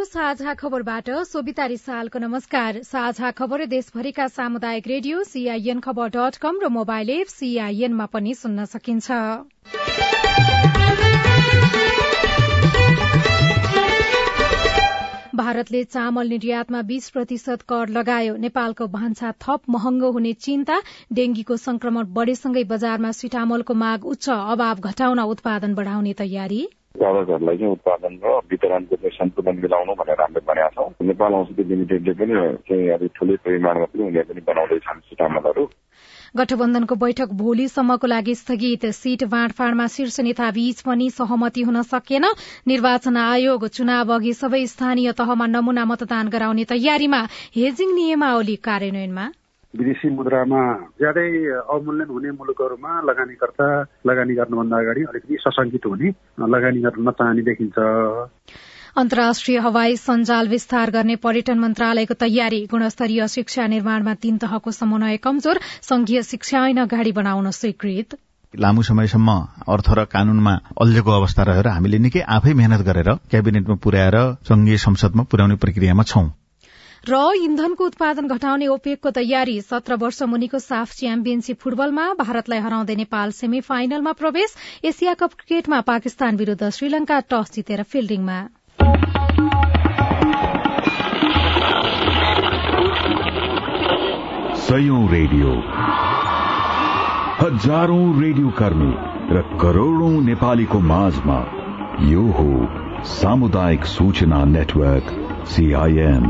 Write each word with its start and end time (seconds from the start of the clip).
सीआईएनको 0.00 0.04
साझा 0.08 0.52
खबरबाट 0.54 1.08
सोभिता 1.28 1.64
रिसालको 1.66 2.18
नमस्कार। 2.18 2.80
साझा 2.82 3.30
खबर 3.30 3.64
देशभरिका 3.66 4.26
सामुदायिक 4.28 4.86
radio 4.88 5.22
CIN 5.24 5.80
Khabar 5.80 6.08
dot 6.08 6.36
com 6.40 6.60
र 6.62 6.68
मोबाइल 6.70 7.10
एप 7.10 7.26
सीआईएनमा 7.28 8.06
पनि 8.08 8.34
सुन्न 8.34 8.64
सकिन्छ। 8.64 9.10
भारतले 15.36 15.84
चामल 15.84 16.28
निर्यातमा 16.28 16.82
बीस 16.82 17.10
प्रतिशत 17.10 17.62
कर 17.68 17.88
लगायो। 17.90 18.36
नेपालको 18.38 18.86
भान्सा 18.88 19.32
थप 19.38 19.60
महँगो 19.68 20.10
हुने 20.12 20.32
चिन्ता 20.40 20.80
डेंगीको 21.12 21.56
संक्रमण 21.58 22.12
बढ़ेसँगै 22.16 22.64
बजारमा 22.66 23.12
सिटामलको 23.12 23.74
माग 23.76 24.04
उच्च 24.06 24.28
अभाव 24.30 24.76
घटाउन 24.80 25.20
उत्पादन 25.28 25.74
बढ़ाउने 25.74 26.12
तयारी। 26.18 26.68
उत्पादकहरूलाई 26.90 27.56
चाहिँ 27.56 27.72
उत्पादन 27.72 28.14
र 28.24 28.30
वितरणको 28.50 28.96
चाहिँ 28.96 29.16
सन्तुलन 29.16 29.56
मिलाउनु 29.62 29.94
भनेर 29.94 30.20
हामीले 30.20 30.40
भनेका 30.42 30.68
छौँ। 30.74 30.90
नेपाल 31.06 31.32
औषधि 31.34 31.62
लिमिटेडले 31.70 32.12
पनि 32.18 32.34
चाहिँ 32.66 32.88
अब 32.94 33.02
ठुलै 33.14 33.36
परिमाणमा 33.46 33.86
पनि 33.94 34.02
उनीहरूले 34.02 34.34
पनि 34.34 34.42
बनाउँदैछन् 34.50 35.00
सिटामलहरू। 35.08 35.64
गठबन्धनको 36.36 36.94
बैठक 36.94 37.30
भोलिसम्मको 37.38 38.06
लागि 38.06 38.34
स्थगित। 38.34 38.86
सीट 38.92 39.24
बाँडफाँडमा 39.30 39.86
शीर्ष 39.86 40.20
नेता 40.20 40.50
बीच 40.50 40.80
पनि 40.82 41.10
सहमति 41.10 41.62
हुन 41.62 41.82
सकेन। 41.82 42.24
निर्वाचन 42.66 43.16
आयोग 43.16 43.66
चुनाव 43.68 44.14
अघि 44.14 44.32
सबै 44.34 44.66
स्थानीय 44.66 45.12
तहमा 45.14 45.46
नमूना 45.46 45.84
मतदान 45.84 46.28
गराउने 46.28 46.64
तयारीमा 46.70 47.20
हेजिङ 47.56 47.94
नियमावली 47.94 48.56
कार्यान्वयनमा 48.66 49.26
विदेशी 49.74 50.08
मुद्रामा 50.10 50.60
ज्यादै 51.00 51.30
अवमूल्यन 51.70 52.08
हुने 52.10 52.30
मुलुकहरूमा 52.38 52.92
लगानीकर्ता 53.08 53.66
लगानी 54.06 54.34
गर्नुभन्दा 54.34 54.76
अगाडि 54.76 55.02
अलिकति 55.10 55.36
सशंकित 55.40 55.86
हुने 55.86 56.08
लगानी 56.54 56.80
गर्न 56.80 57.08
नचाहने 57.08 57.42
देखिन्छ। 57.42 57.76
अन्तर्राष्ट्रिय 58.96 59.58
हवाई 59.58 59.96
सञ्जाल 59.96 60.48
विस्तार 60.48 60.90
गर्ने 60.90 61.16
पर्यटन 61.16 61.58
मन्त्रालयको 61.58 62.14
तयारी 62.14 62.60
गुणस्तरीय 62.66 63.26
शिक्षा 63.28 63.66
निर्माणमा 63.66 64.14
तीन 64.14 64.38
तहको 64.38 64.70
समन्वय 64.72 65.16
कमजोर 65.22 65.60
संघीय 65.82 66.22
शिक्षा 66.22 66.64
ऐन 66.66 66.82
अगाडि 66.84 67.12
बनाउन 67.12 67.50
स्वीकृत। 67.50 68.18
लामो 68.54 68.82
समयसम्म 68.82 69.30
अर्थ 69.70 69.94
र 69.94 70.04
कानूनमा 70.10 70.54
अल्झेको 70.82 71.10
अवस्था 71.12 71.42
रहेर 71.46 71.68
हामीले 71.68 71.98
निकै 72.02 72.26
आफै 72.36 72.58
मेहनत 72.58 72.82
गरेर 72.82 73.14
क्याबिनेटमा 73.30 73.76
पुर्याएर 73.84 74.20
संघीय 74.50 74.76
संसदमा 74.84 75.22
पुर्याउने 75.30 75.62
प्रक्रियामा 75.62 76.02
छौं। 76.02 76.26
र 77.08 77.32
इन्धनको 77.36 77.84
उत्पादन 77.86 78.26
घटाउने 78.28 78.66
ओपेकको 78.66 79.10
तयारी। 79.10 79.60
सत्र 79.60 79.94
वर्ष 79.94 80.22
मुनिको 80.22 80.58
साफ 80.58 80.92
च्याम्पियनशीप 80.92 81.58
फुटबलमा 81.58 82.06
भारतलाई 82.14 82.58
हराउँदै 82.58 82.94
नेपाल 82.96 83.30
सेमी 83.30 83.60
फाइनलमा 83.60 84.12
प्रवेश। 84.12 84.56
एसिया 84.84 85.14
कप 85.14 85.32
क्रिकेटमा 85.34 85.80
पाकिस्तान 85.80 86.36
विरूद्ध 86.36 86.70
श्रीलंका 86.70 87.20
टस 87.20 87.52
जितेर 87.54 87.82
फिल्डिङमा। 87.82 88.40
रेडियो। 95.10 95.50
हजारौं 97.40 98.20
रेडियो 98.22 98.48
कर्मी 98.50 98.92
र 99.34 99.42
करोड़ौं 99.60 100.20
नेपालीको 100.20 100.80
माझमा 100.80 101.38
यो 102.02 102.22
हो 102.22 102.50
सामुदायिक 103.04 103.84
सूचना 103.84 104.44
नेटवर्क। 104.44 105.29
सीआईएन 105.52 106.24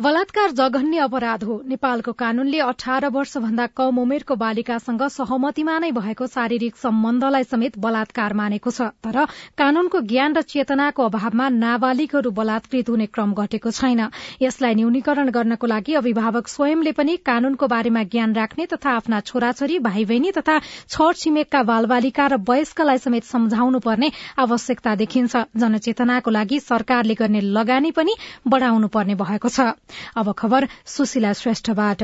बलात्कार 0.00 0.50
जघन्य 0.50 0.98
अपराध 1.00 1.44
हो। 1.44 1.54
नेपालको 1.66 2.12
कानूनले 2.14 2.58
अठार 2.62 3.06
वर्षभन्दा 3.10 3.64
कम 3.74 3.98
उमेरको 3.98 4.34
बालिकासँग 4.38 5.02
सहमतिमा 5.10 5.78
नै 5.78 5.90
भएको 5.90 6.26
शारीरिक 6.28 6.76
सम्बन्धलाई 6.78 7.44
समेत 7.44 7.78
बलात्कार 7.82 8.32
मानेको 8.32 8.70
छ। 8.70 8.94
तर 9.02 9.24
कानूनको 9.58 10.00
ज्ञान 10.06 10.36
र 10.38 10.42
चेतनाको 10.44 11.02
अभावमा 11.02 11.48
नाबालिगहरू 11.50 12.30
बलात्कृत 12.30 12.88
हुने 12.88 13.06
क्रम 13.10 13.34
घटेको 13.34 13.70
छैन। 13.70 14.02
यसलाई 14.38 14.74
न्यूनीकरण 14.78 15.30
गर्नको 15.34 15.66
लागि 15.66 15.94
अभिभावक 15.98 16.46
स्वयंले 16.46 16.92
पनि 16.94 17.16
कानूनको 17.26 17.66
बारेमा 17.66 18.02
ज्ञान 18.06 18.34
राख्ने 18.38 18.66
तथा 18.70 18.94
आफ्ना 19.02 19.20
छोराछोरी 19.26 19.78
भाइ 19.82 20.04
बहिनी 20.04 20.30
तथा 20.38 20.60
छर 20.62 21.12
छिमेकका 21.16 21.62
बालबालिका 21.64 22.26
र 22.28 22.40
वयस्कलाई 22.46 22.98
समेत 23.00 23.24
सम्झाउनु 23.26 23.82
पर्ने 23.82 24.12
आवश्यकता 24.38 24.94
देखिन्छ। 24.94 25.44
जनचेतनाको 25.58 26.30
लागि 26.30 26.62
सरकारले 26.62 27.18
गर्ने 27.18 27.40
लगानी 27.50 27.90
पनि 27.90 28.14
बढ़ाउनु 28.46 28.94
पर्ने 28.94 29.18
भएको 29.18 29.48
छ। 29.50 29.74
अब 30.16 30.32
खबर 30.38 30.66
सुशीला 30.86 31.32
श्रेष्ठबाट। 31.32 32.02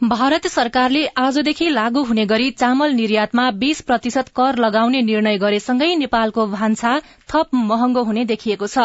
भारत 0.00 0.46
सरकारले 0.46 1.04
आजदेखि 1.18 1.68
लागू 1.68 2.02
हुने 2.04 2.24
गरी 2.26 2.50
चामल 2.52 2.92
निर्यातमा 2.94 3.50
बीस 3.52 3.80
प्रतिशत 3.80 4.28
कर 4.30 4.56
लगाउने 4.56 5.00
निर्णय 5.02 5.38
गरेसँगै 5.38 5.94
नेपालको 5.96 6.46
भान्सा 6.46 6.92
थप 7.28 7.54
महँगो 7.54 8.02
हुने 8.02 8.24
देखिएको 8.24 8.66
छ। 8.66 8.84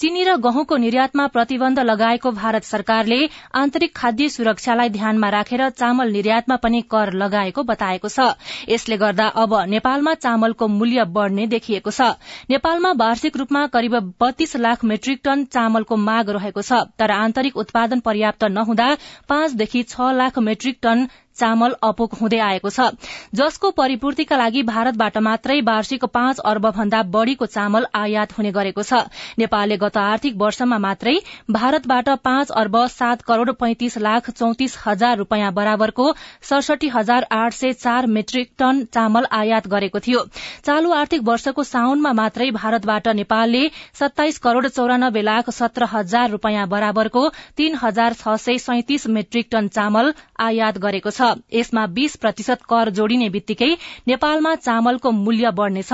चिनी 0.00 0.24
र 0.24 0.36
गहुँको 0.36 0.76
निर्यातमा 0.76 1.26
प्रतिबन्ध 1.26 1.80
लगाएको 1.80 2.30
भारत 2.32 2.64
सरकारले 2.64 3.18
आन्तरिक 3.54 3.92
खाद्य 3.96 4.28
सुरक्षालाई 4.28 4.88
ध्यानमा 4.88 5.28
राखेर 5.30 5.68
चामल 5.72 6.12
निर्यातमा 6.12 6.56
पनि 6.56 6.80
कर 6.90 7.12
लगाएको 7.14 7.62
बताएको 7.64 8.08
छ। 8.08 8.32
यसले 8.68 8.96
गर्दा 8.96 9.26
अब 9.36 9.54
नेपालमा 9.68 10.14
चामलको 10.16 10.68
मूल्य 10.70 11.04
बढ़ने 11.12 11.46
देखिएको 11.46 11.90
छ। 11.90 12.08
नेपालमा 12.50 12.92
वार्षिक 12.96 13.36
रूपमा 13.36 13.66
करिब 13.68 13.98
बत्तीस 14.20 14.56
लाख 14.56 14.84
मेट्रिक 14.86 15.20
टन 15.24 15.44
चामलको 15.52 15.96
माग 16.08 16.30
रहेको 16.30 16.62
छ। 16.62 16.82
तर 16.96 17.10
आन्तरिक 17.12 17.56
उत्पादन 17.58 18.00
पर्याप्त 18.00 18.44
नहुँदा 18.50 18.90
पाँचदेखि 19.28 19.82
छ 19.84 20.10
लाख 20.14 20.38
मेट्रिक 20.54 20.78
टन 20.82 21.06
चामल 21.36 21.74
अपुग 21.82 22.16
हुँदै 22.20 22.38
आएको 22.40 22.70
छ। 22.70 22.88
जसको 23.34 23.70
परिपूर्तिका 23.72 24.36
लागि 24.36 24.62
भारतबाट 24.64 25.18
मात्रै 25.20 25.60
वार्षिक 25.62 26.04
पाँच 26.10 26.38
अर्ब 26.44 26.70
भन्दा 26.72 27.02
बढ़ीको 27.10 27.46
चामल 27.48 27.86
आयात 27.94 28.36
हुने 28.38 28.52
गरेको 28.52 28.82
छ। 28.82 29.02
नेपालले 29.38 29.76
गत 29.78 29.96
आर्थिक 29.98 30.36
वर्षमा 30.36 30.78
मात्रै 30.80 31.16
भारतबाट 31.50 32.08
पाँच 32.24 32.50
अर्ब 32.54 32.76
सात 32.90 33.22
करोड़ 33.24 33.50
पैंतिस 33.54 33.98
लाख 34.00 34.30
चौतिस 34.32 34.76
हजार 34.80 35.16
रूपियाँ 35.18 35.52
बराबरको 35.54 36.06
सडसठी 36.42 36.88
हजार 36.90 37.26
आठ 37.32 37.52
सय 37.54 37.72
चार 37.74 38.06
मेट्रिक 38.14 38.50
टन 38.58 38.84
चामल 38.94 39.26
आयात 39.32 39.66
गरेको 39.68 40.00
थियो। 40.00 40.24
चालू 40.64 40.92
आर्थिक 40.94 41.22
वर्षको 41.24 41.62
साउनमा 41.64 42.12
मात्रै 42.14 42.50
भारतबाट 42.52 43.08
नेपालले 43.16 43.62
सत्ताइस 43.94 44.38
करोड़ 44.38 44.66
चौरानब्बे 44.68 45.22
लाख 45.22 45.50
सत्र 45.52 45.90
हजार 45.90 46.30
रूपियाँ 46.30 46.66
बराबरको 46.68 47.28
तीन 47.56 47.78
हजार 47.82 48.12
छ 48.14 48.36
सय 48.40 48.58
सैतिस 48.60 49.06
मेट्रिक 49.10 49.48
टन 49.50 49.68
चामल 49.70 50.12
आयात 50.40 50.78
गरेको 50.78 51.10
छ। 51.10 51.23
यसमा 51.54 51.86
बीस 51.94 52.16
प्रतिशत 52.16 52.62
कर 52.70 52.90
जोडिने 52.90 53.28
बित्तिकै 53.30 53.70
नेपालमा 54.08 54.54
चामलको 54.56 55.10
मूल्य 55.10 55.50
बढ़नेछ। 55.50 55.92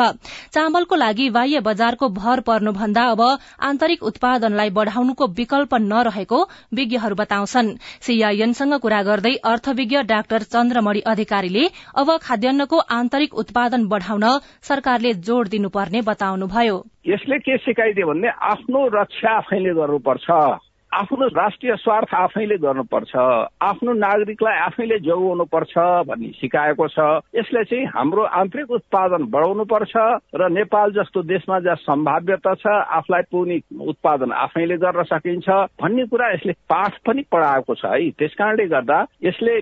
चामलको 0.53 0.97
लागि 0.97 1.29
बाह्य 1.31 1.61
बजारको 1.61 2.09
भर 2.11 2.41
पर्नुभन्दा 2.41 3.05
अब 3.11 3.23
आन्तरिक 3.61 4.03
उत्पादनलाई 4.03 4.71
बढ़ाउनुको 4.71 5.27
विकल्प 5.39 5.75
नरहेको 5.83 6.43
विज्ञहरू 6.75 7.15
बताउँछन्। 7.15 7.75
सीआईएनसँग 8.01 8.75
कुरा 8.79 9.03
गर्दै 9.03 9.35
अर्थविज्ञ 9.45 10.03
डाक्टर 10.05 10.43
चन्द्रमणि 10.51 11.01
अधिकारीले 11.07 11.65
अब 11.97 12.17
खाद्यान्नको 12.23 12.79
आन्तरिक 12.91 13.35
उत्पादन 13.35 13.87
बढ़ाउन 13.89 14.27
सरकारले 14.63 15.15
जोड़ 15.27 15.47
दिनुपर्ने 15.49 16.01
बताउनुभयो। 16.03 16.77
यसले 17.07 17.39
के 17.39 17.57
सिकाइदियो 17.59 18.07
भने 18.07 18.29
आफ्नो 18.51 18.87
रक्षा 18.95 19.37
आफैले 19.37 19.75
गर्नुपर्छ। 19.75 20.70
आफ्नो 20.93 21.27
राष्ट्रिय 21.29 21.75
स्वार्थ 21.77 22.15
आफैले 22.15 22.57
गर्नुपर्छ 22.59 23.17
आफ्नो 23.63 23.93
नागरिकलाई 23.95 24.59
आफैले 24.61 24.99
जोगाउनु 24.99 25.45
पर्छ 25.47 25.75
भन्ने 26.09 26.29
सिकाएको 26.35 26.89
छ। 26.89 26.99
यसले 27.31 27.63
चाहिँ 27.65 27.87
हाम्रो 27.95 28.23
आन्तरिक 28.41 28.71
उत्पादन 28.71 29.25
बढाउनु 29.31 29.65
पर्छ 29.71 29.93
र 30.35 30.49
नेपाल 30.51 30.93
जस्तो 30.93 31.23
देशमा 31.23 31.61
जहाँ 31.61 31.77
सम्भाव्यता 31.87 32.55
छ 32.55 32.67
आफूलाई 32.99 33.23
पुग्ने 33.31 33.61
उत्पादन 33.87 34.33
आफैले 34.35 34.77
गर्न 34.83 35.03
सकिन्छ 35.15 35.49
भन्ने 35.79 36.07
कुरा 36.11 36.33
यसले 36.35 36.53
पाठ 36.67 36.99
पनि 37.07 37.23
पढाएको 37.31 37.75
छ 37.75 37.85
है। 37.87 38.11
त्यस 38.19 38.35
कारणले 38.35 38.67
गर्दा 38.75 38.99
यसले 39.25 39.61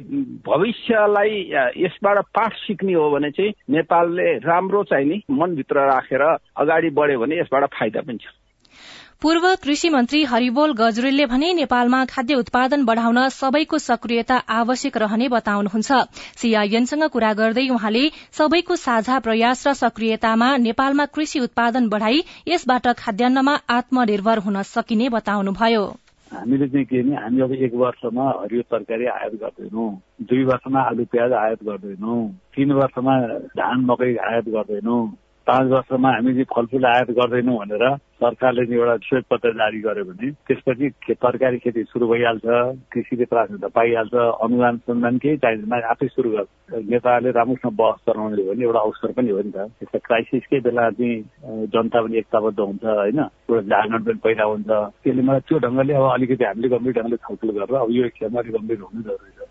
भविष्यलाई 0.48 1.36
यसबाट 1.84 2.24
पाठ 2.34 2.52
सिक्ने 2.64 2.94
हो 2.94 3.10
भने 3.10 3.30
चाहिँ 3.36 3.52
नेपालले 3.76 4.36
राम्रो 4.48 4.84
चाहिँ 4.88 5.08
नि 5.08 5.22
मनभित्र 5.30 5.86
राखेर 5.92 6.22
अगाडि 6.24 6.90
बढ्यो 6.96 7.20
भने 7.20 7.40
यसबाट 7.40 7.64
फाइदा 7.78 8.00
पनि 8.00 8.16
छ। 8.16 8.32
पूर्व 9.22 9.44
कृषि 9.62 9.88
मन्त्री 9.88 10.22
हरिबोल 10.24 10.72
गजरेलले 10.78 11.24
भने 11.26 11.52
नेपालमा 11.52 12.04
खाद्य 12.04 12.34
उत्पादन 12.34 12.84
बढ़ाउन 12.84 13.18
सबैको 13.28 13.78
सक्रियता 13.78 14.36
आवश्यक 14.56 14.96
रहने 14.96 15.28
बताउनुहुन्छ। 15.28 15.90
सीआईएनसँग 16.38 17.02
कुरा 17.10 17.32
गर्दै 17.40 17.66
उहाँले 17.68 18.04
सबैको 18.38 18.76
साझा 18.76 19.18
प्रयास 19.18 19.66
र 19.66 19.72
सक्रियतामा 19.74 20.56
नेपालमा 20.58 21.06
कृषि 21.10 21.40
उत्पादन 21.40 21.88
बढ़ाई 21.88 22.22
यसबाट 22.48 22.86
खाद्यान्नमा 22.94 23.58
आत्मनिर्भर 23.70 24.38
हुन 24.46 24.62
सकिने 24.70 25.08
बताउनुभयो। 25.10 25.84
हामीले 26.30 26.68
चाहिँ 26.68 26.86
के 26.86 27.02
भने 27.02 27.16
हामी 27.18 27.42
अब 27.42 27.52
एक 27.58 27.74
वर्षमा 27.74 28.30
हरियो 28.38 28.62
तरकारी 28.70 29.06
आयात 29.18 29.34
गर्दैनौँ 29.42 29.90
दुई 30.30 30.44
वर्षमा 30.46 30.80
आलु 30.88 31.04
प्याज 31.10 31.32
आयात 31.34 31.64
गर्दैनौँ 31.66 32.20
तीन 32.54 32.72
वर्षमा 32.72 33.22
धान 33.58 33.78
मकै 33.90 34.16
आयात 34.30 34.54
गर्दैनौँ। 34.54 35.02
पाँच 35.48 35.66
वर्षमा 35.72 36.10
हामी 36.12 36.32
चाहिँ 36.32 36.44
फलफुल 36.54 36.84
आयात 36.84 37.10
गर्दैनौँ 37.18 37.56
भनेर 37.58 37.84
सरकारले 38.22 38.62
एउटा 38.74 38.96
श्वेत 39.08 39.24
पत्र 39.30 39.52
जारी 39.58 39.80
गर्यो 39.80 40.04
भने 40.04 40.30
त्यसपछि 40.46 41.14
तरकारी 41.24 41.58
खेती 41.64 41.82
सुरु 41.88 42.06
भइहाल्छ 42.08 42.46
कृषिले 42.92 43.24
प्राथमिकता 43.32 43.68
पाइहाल्छ 43.78 44.14
अनुदान 44.44 44.76
सन्धान 44.84 45.18
केही 45.24 45.36
चाहिँदैन 45.44 45.88
आफै 45.92 46.08
सुरु 46.14 46.30
गर्छ। 46.30 46.48
नेताहरूले 46.90 47.30
राम्रोसँग 47.38 47.72
बहस 47.80 48.00
चलाउने 48.06 48.42
हो 48.42 48.52
भने 48.52 48.64
एउटा 48.64 48.80
अवसर 48.80 49.12
पनि 49.16 49.30
हो 49.30 49.40
नि 49.40 49.52
त। 49.56 49.58
त्यस्तो 49.78 49.98
क्राइसिसकै 50.08 50.60
बेला 50.68 50.90
चाहिँ 50.98 51.66
जनता 51.72 51.98
पनि 52.04 52.18
एकताबद्ध 52.18 52.58
हुन्छ 52.60 52.84
होइन? 52.84 53.20
एउटा 53.48 53.62
जागरण 53.72 54.02
पनि 54.04 54.20
पैदा 54.26 54.44
हुन्छ। 54.52 54.68
त्यसले 54.68 55.22
मलाई 55.28 55.40
त्यो 55.48 55.58
ढङ्गले 55.64 55.94
अब 55.94 56.04
अलिकति 56.12 56.44
हामीले 56.44 56.68
गम्भीर 56.74 56.94
ढङ्गले 56.98 57.16
छलफल 57.24 57.48
गरेर 57.56 57.76
अब 57.82 57.90
यो 57.96 58.08
खेलमा 58.18 58.40
अलिक 58.40 58.52
गम्भीर 58.58 58.78
हुनु 58.84 59.02
जरुरी 59.08 59.32
छ। 59.38 59.48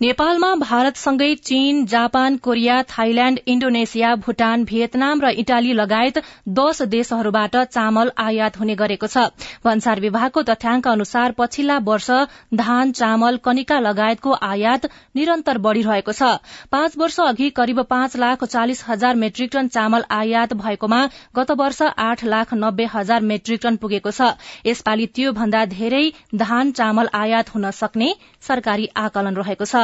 नेपालमा 0.00 0.48
भारतसँगै 0.60 1.34
चीन 1.38 1.84
Japan 1.86 2.36
Korea 2.44 2.76
Thailand 2.84 3.40
Indonesia 3.46 4.14
Bhutan 4.22 4.64
Vietnam 4.64 5.20
र 5.20 5.28
इटाली 5.42 5.72
लगायत 5.72 6.18
दश 6.50 6.80
देशहरूबाट 6.94 7.56
चामल 7.68 8.10
आयात 8.18 8.58
हुने 8.58 8.74
गरेको 8.74 9.06
छ। 9.06 9.24
भन्सार 9.64 10.00
विभागको 10.00 10.42
तथ्याङ्क 10.44 10.88
अनुसार 10.88 11.34
पछिल्ला 11.38 11.76
वर्ष 11.84 12.10
धान 12.54 12.92
चामल 12.92 13.38
कनिका 13.44 13.78
लगायतको 13.80 14.32
आयात 14.42 14.88
निरन्तर 15.14 15.62
बढ़िरहेको 15.68 16.12
छ। 16.12 16.32
पाँच 16.72 16.98
वर्ष 16.98 17.20
अघि 17.26 17.50
करिब 17.52 17.80
पाँच 17.86 18.16
लाख 18.16 18.44
चालिस 18.46 18.84
हजार 18.88 19.22
मेट्रिक 19.22 19.54
टन 19.54 19.72
चामल 19.78 20.08
आयात 20.10 20.56
भएकोमा 20.56 21.00
गत 21.36 21.54
वर्ष 21.56 21.80
आठ 22.00 22.24
लाख 22.26 22.54
नब्बे 22.56 22.88
हजार 22.92 23.30
मेट्रिक 23.30 23.62
टन 23.62 23.76
पुगेको 23.78 24.10
छ। 24.10 24.34
यसपालि 24.66 25.06
त्यो 25.14 25.32
भन्दा 25.34 25.64
धेरै 25.70 26.04
धान 26.36 26.76
चामल 26.82 27.14
आयात 27.14 27.54
हुन 27.54 27.70
सक्ने 27.74 28.12
सरकारी 28.44 28.92
आकलन 28.98 29.42
रहेको 29.42 29.64
छ। 29.66 29.83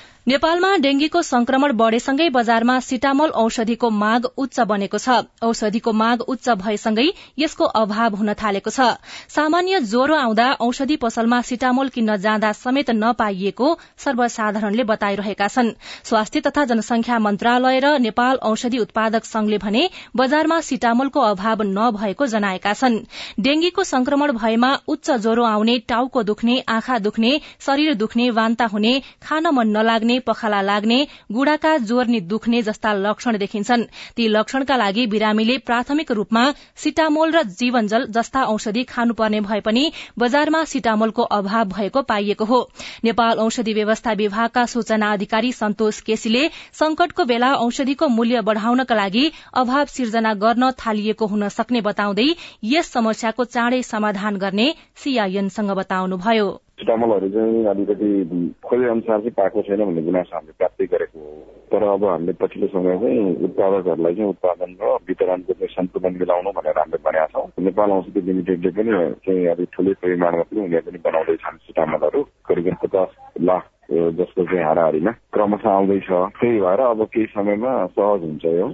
नेपालमा 0.27 0.75
डेंगीको 0.77 1.21
संक्रमण 1.21 1.71
बढ़ेसँगै 1.73 2.27
बजारमा 2.29 2.79
सिटामोल 2.79 3.29
औषधिको 3.33 3.89
माग 3.91 4.25
उच्च 4.37 4.59
बनेको 4.61 4.97
छ। 4.97 5.15
औषधिको 5.41 5.93
माग 5.93 6.21
उच्च 6.23 6.49
भएसँगै 6.57 7.05
यसको 7.39 7.65
अभाव 7.65 8.15
हुन 8.15 8.33
थालेको 8.33 8.69
छ। 8.69 9.01
सामान्य 9.27 9.79
ज्वरो 9.83 10.15
आउँदा 10.15 10.45
औषधि 10.61 10.95
पसलमा 10.97 11.39
सिटामोल 11.41 11.89
किन्न 11.89 12.17
जाँदा 12.17 12.51
समेत 12.53 12.91
नपाइएको 12.91 13.69
सर्वसाधारणले 13.97 14.83
बताइरहेका 14.83 15.47
छन्। 15.47 15.71
स्वास्थ्य 16.05 16.41
तथा 16.41 16.65
जनसंख्या 16.65 17.17
मन्त्रालय 17.19 17.79
र 17.79 17.97
नेपाल 17.99 18.37
औषधि 18.43 18.77
उत्पादक 18.77 19.25
संघले 19.25 19.57
भने 19.57 19.89
बजारमा 20.15 20.59
सिटामोलको 20.61 21.25
अभाव 21.31 21.65
नभएको 21.71 22.27
जनाएका 22.27 22.73
छन्। 22.75 22.99
डेंगीको 23.41 23.83
संक्रमण 23.85 24.37
भएमा 24.37 24.71
उच्च 24.87 25.11
ज्वरो 25.17 25.43
आउने 25.47 25.79
टाउको 25.89 26.23
दुख्ने 26.23 26.61
आँखा 26.69 26.99
दुख्ने 27.01 27.35
शरीर 27.59 27.93
दुख्ने 27.97 28.29
वान्ता 28.31 28.65
हुने 28.67 28.93
खान 29.23 29.47
मन 29.51 29.77
नलाग्ने 29.77 30.09
पखाला 30.19 30.61
लाग्ने 30.61 31.07
गुड़ाका 31.31 31.77
जोर्नी 31.77 32.19
दुख्ने 32.21 32.61
जस्ता 32.61 32.93
लक्षण 32.93 33.37
देखिन्छन्। 33.37 33.83
ती 34.15 34.27
लक्षणका 34.27 34.75
लागि 34.77 35.07
बिरामीले 35.07 35.57
प्राथमिक 35.57 36.11
रूपमा 36.11 36.43
सिटामोल 36.75 37.31
र 37.31 37.43
जीवनजल 37.43 38.05
जस्ता 38.09 38.43
औषधि 38.43 38.83
खानुपर्ने 38.83 39.41
भए 39.41 39.59
पनि 39.59 39.91
बजारमा 40.19 40.63
सिटामोलको 40.63 41.21
अभाव 41.21 41.65
भएको 41.65 42.01
पाइएको 42.01 42.45
हो। 42.45 42.69
नेपाल 43.03 43.39
औषधि 43.39 43.73
व्यवस्था 43.73 44.11
विभागका 44.11 44.65
सूचना 44.65 45.11
अधिकारी 45.13 45.51
सन्तोष 45.51 46.01
केसीले 46.01 46.49
संकटको 46.73 47.25
बेला 47.25 47.53
औषधिको 47.55 48.07
मूल्य 48.07 48.41
बढ़ाउनका 48.41 48.95
लागि 48.95 49.31
अभाव 49.53 49.85
सिर्जना 49.85 50.33
गर्न 50.33 50.71
थालिएको 50.71 51.25
हुन 51.25 51.47
सक्ने 51.49 51.81
बताउँदै 51.81 52.35
यस 52.63 52.91
समस्याको 52.91 53.45
चाँडै 53.45 53.81
समाधान 53.83 54.37
गर्ने 54.37 54.73
सीआईएनसँग 54.95 55.71
बताउनुभयो। 55.71 56.61
चामलहरू 56.87 57.29
चाहिँ 57.29 57.65
अलिकति 57.71 58.09
खोजे 58.65 58.89
अनुसार 58.89 59.19
चाहिँ 59.19 59.31
पाएको 59.39 59.61
छैन 59.61 59.85
भन्ने 59.85 60.01
गुनासो 60.01 60.35
हामीले 60.35 60.53
प्राप्ति 60.57 60.85
गरेको 60.93 61.19
हो। 61.19 61.31
तर 61.71 61.83
अब 61.87 62.03
हामीले 62.05 62.33
पछिल्लो 62.41 62.67
समय 62.67 62.97
चाहिँ 63.01 63.19
उत्पादकहरूलाई 63.47 64.15
चाहिँ 64.15 64.29
उत्पादन 64.29 64.71
र 64.81 64.97
वितरणको 65.07 65.53
चाहिँ 65.53 65.73
सन्तुलन 65.75 66.13
मिलाउनु 66.19 66.51
भनेर 66.57 66.77
हामीले 66.79 67.03
भनेका 67.05 67.25
छौँ। 67.33 67.47
नेपाल 67.63 67.91
औषधि 67.91 68.21
लिमिटेडले 68.21 68.71
पनि 68.77 68.91
चाहिँ 69.25 69.47
अलिक 69.53 69.69
ठुलै 69.73 69.93
परिमाणमा 70.01 70.43
पनि 70.49 70.59
उनीहरूले 70.61 70.91
पनि 70.91 71.03
बनाउँदैछन् 71.05 71.57
चामलहरू 71.77 72.21
करिब 72.47 72.67
पचास 72.83 73.09
लाख 73.41 73.63
जसको 73.91 74.43
चाहिँ 74.43 74.63
हाराहारीमा 74.63 75.11
क्रमशः 75.33 75.69
आउँदैछ। 75.69 76.09
त्यही 76.39 76.59
भएर 76.59 76.79
अब 76.79 77.03
केही 77.13 77.25
समयमा 77.35 77.71
सहज 77.95 78.21
हुन्छ 78.23 78.45
यो। 78.45 78.67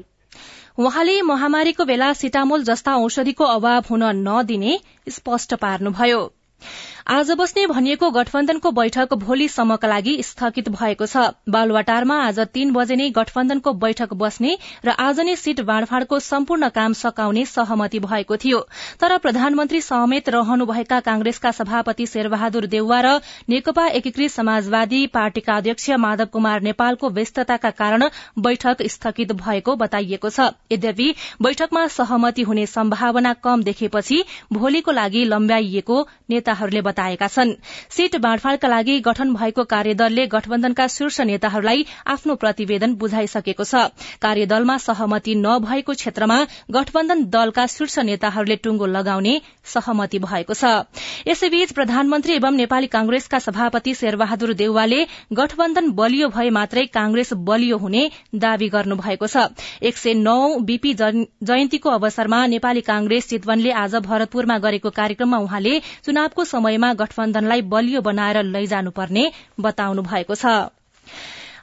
वहाँले 0.79 1.21
महामारीको 1.21 1.85
बेला 1.85 2.11
सिटामोल 2.13 2.63
जस्ता 2.63 2.95
औषधिको 2.97 3.45
अभाव 3.57 3.83
हुन 3.91 4.03
नदिने 4.27 4.73
स्पष्ट 5.09 5.53
पार्नुभयो। 5.61 6.21
आज 7.07 7.29
बस्ने 7.31 7.65
भनिएको 7.67 8.09
गठबन्धनको 8.11 8.69
बैठक 8.71 9.13
भोलिसम्मका 9.15 9.87
लागि 9.87 10.15
स्थगित 10.23 10.67
भएको 10.69 11.05
छ। 11.05 11.17
बालुवाटारमा 11.49 12.15
आज 12.21 12.39
तीन 12.47 12.71
बजे 12.73 12.95
नै 12.95 13.09
गठबन्धनको 13.09 13.71
बैठक 13.75 14.13
बस्ने 14.13 14.57
र 14.85 14.95
आज 14.99 15.19
नै 15.19 15.35
सीट 15.37 15.61
बाँडफाँडको 15.63 16.19
सम्पूर्ण 16.19 16.69
काम 16.69 16.93
सकाउने 16.93 17.45
सहमति 17.45 17.99
भएको 17.99 18.37
थियो। 18.37 18.59
तर 18.99 19.17
प्रधानमन्त्री 19.17 19.81
समेत 19.81 20.27
रहनुभएका 20.29 20.99
कांग्रेसका 20.99 21.51
सभापति 21.51 22.05
शेरबहादुर 22.07 22.65
देउवा 22.67 22.99
र 23.01 23.15
नेकपा 23.49 23.87
एकीकृत 23.93 24.31
समाजवादी 24.31 25.05
पार्टीका 25.07 25.55
अध्यक्ष 25.57 25.89
माधव 25.97 26.25
कुमार 26.27 26.61
नेपालको 26.61 27.09
व्यस्तताका 27.11 27.69
कारण 27.79 28.03
बैठक 28.41 28.83
स्थगित 28.87 29.31
भएको 29.37 29.75
बताइएको 29.77 30.29
छ। 30.29 30.49
यद्यपि 30.71 31.07
बैठकमा 31.41 31.87
सहमति 31.95 32.43
हुने 32.43 32.65
सम्भावना 32.67 33.33
कम 33.39 33.63
देखेपछि 33.63 34.21
भोलिको 34.53 34.91
लागि 34.91 35.25
लम्ब्याइएको 35.27 36.03
नेताहरूले 36.29 36.81
बताएका 36.97 37.27
छन्। 37.27 37.53
सीट 37.91 38.15
बाँडफाँडका 38.17 38.67
लागि 38.67 38.99
गठन 39.05 39.33
भएको 39.33 39.63
कार्यदलले 39.65 40.25
गठबन्धनका 40.27 40.87
शीर्ष 40.89 41.19
नेताहरूलाई 41.21 41.85
आफ्नो 42.07 42.35
प्रतिवेदन 42.35 42.93
बुझाइसकेको 42.97 43.63
छ। 43.63 43.93
कार्यदलमा 44.17 44.77
सहमति 44.81 45.35
नभएको 45.37 45.93
क्षेत्रमा 45.93 46.37
गठबन्धन 46.71 47.23
दलका 47.29 47.65
शीर्ष 47.67 47.97
नेताहरूले 48.01 48.55
टुंगो 48.57 48.85
लगाउने 48.87 49.33
सहमति 49.65 50.19
भएको 50.19 50.53
छ। 50.53 50.89
यसैबीच 51.27 51.71
प्रधानमन्त्री 51.71 52.33
एवं 52.35 52.57
नेपाली 52.57 52.87
कांग्रेसका 52.87 53.39
सभापति 53.39 53.93
शेरबहादुर 53.93 54.53
देउवाले 54.55 55.05
गठबन्धन 55.33 55.91
बलियो 55.93 56.29
भए 56.29 56.49
मात्रै 56.49 56.85
कांग्रेस 56.89 57.33
बलियो 57.45 57.77
हुने 57.77 58.09
दावी 58.35 58.69
गर्नुभएको 58.69 59.27
छ। 59.27 59.45
एक 59.83 59.97
सय 59.97 60.13
नौ 60.15 60.37
बीपी 60.65 60.93
जयन्तीको 60.95 61.89
अवसरमा 61.91 62.45
नेपाली 62.47 62.81
कांग्रेस 62.83 63.29
चितवनले 63.29 63.71
आज 63.77 63.95
भरतपुरमा 64.01 64.57
गरेको 64.57 64.89
कार्यक्रममा 64.91 65.37
उहाँले 65.37 65.79
चुनावको 66.05 66.43
समयमा 66.47 66.86
गठबन्धनलाई 66.93 67.61
बलियो 67.67 68.01
बनाएर 68.01 68.43
लैजानुपर्ने 68.45 69.31
बताउनु 69.59 70.01
भएको 70.03 70.35
छ। 70.35 70.45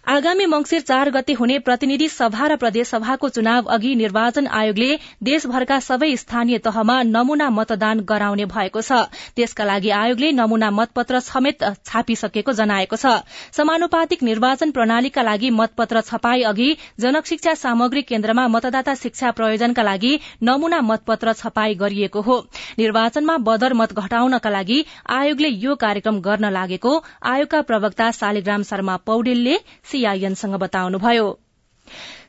आगामी 0.07 0.47
मंगिर 0.47 0.81
चार 0.81 1.11
गते 1.11 1.33
हुने 1.33 1.59
प्रतिनिधि 1.59 2.09
सभा 2.09 2.47
र 2.47 2.57
प्रदेशसभाको 2.57 3.29
चुनाव 3.31 3.69
अघि 3.73 3.95
निर्वाचन 3.95 4.47
आयोगले 4.49 4.89
देशभरका 5.25 5.79
सबै 5.81 6.11
स्थानीय 6.17 6.59
तहमा 6.61 6.97
नमूना 7.05 7.49
मतदान 7.51 8.01
गराउने 8.05 8.45
भएको 8.47 8.83
छ। 8.83 8.99
त्यसका 9.37 9.65
लागि 9.65 9.91
आयोगले 9.91 10.31
नमूना 10.33 10.71
मतपत्र 10.71 11.21
समेत 11.21 11.65
छापिसकेको 11.83 12.53
जनाएको 12.53 12.97
छ। 12.97 13.15
समानुपातिक 13.57 14.23
निर्वाचन 14.23 14.71
प्रणालीका 14.71 15.23
लागि 15.23 15.51
मतपत्र 15.53 16.01
छपाई 16.03 16.43
अघि 16.45 16.69
जनशिक्षा 17.01 17.55
सामग्री 17.55 18.03
केन्द्रमा 18.05 18.47
मतदाता 18.49 18.95
शिक्षा 18.97 19.31
प्रयोजनका 19.33 19.83
लागि 19.83 20.13
नमूना 20.43 20.81
मतपत्र 20.83 21.33
छपाई 21.35 21.75
गरिएको 21.77 22.21
हो। 22.21 22.39
निर्वाचनमा 22.79 23.37
बदर 23.41 23.73
मत 23.75 23.97
घटाउनका 23.97 24.51
लागि 24.51 24.79
आयोगले 25.17 25.49
यो 25.65 25.75
कार्यक्रम 25.81 26.21
गर्न 26.21 26.53
लागेको 26.53 26.95
आयोगका 27.25 27.61
प्रवक्ता 27.65 28.11
शालिग्राम 28.13 28.63
शर्मा 28.65 28.97
पौडेलले 29.07 29.57
सीआईएनसँग 29.95 30.55
बताउनुभयो 30.61 31.27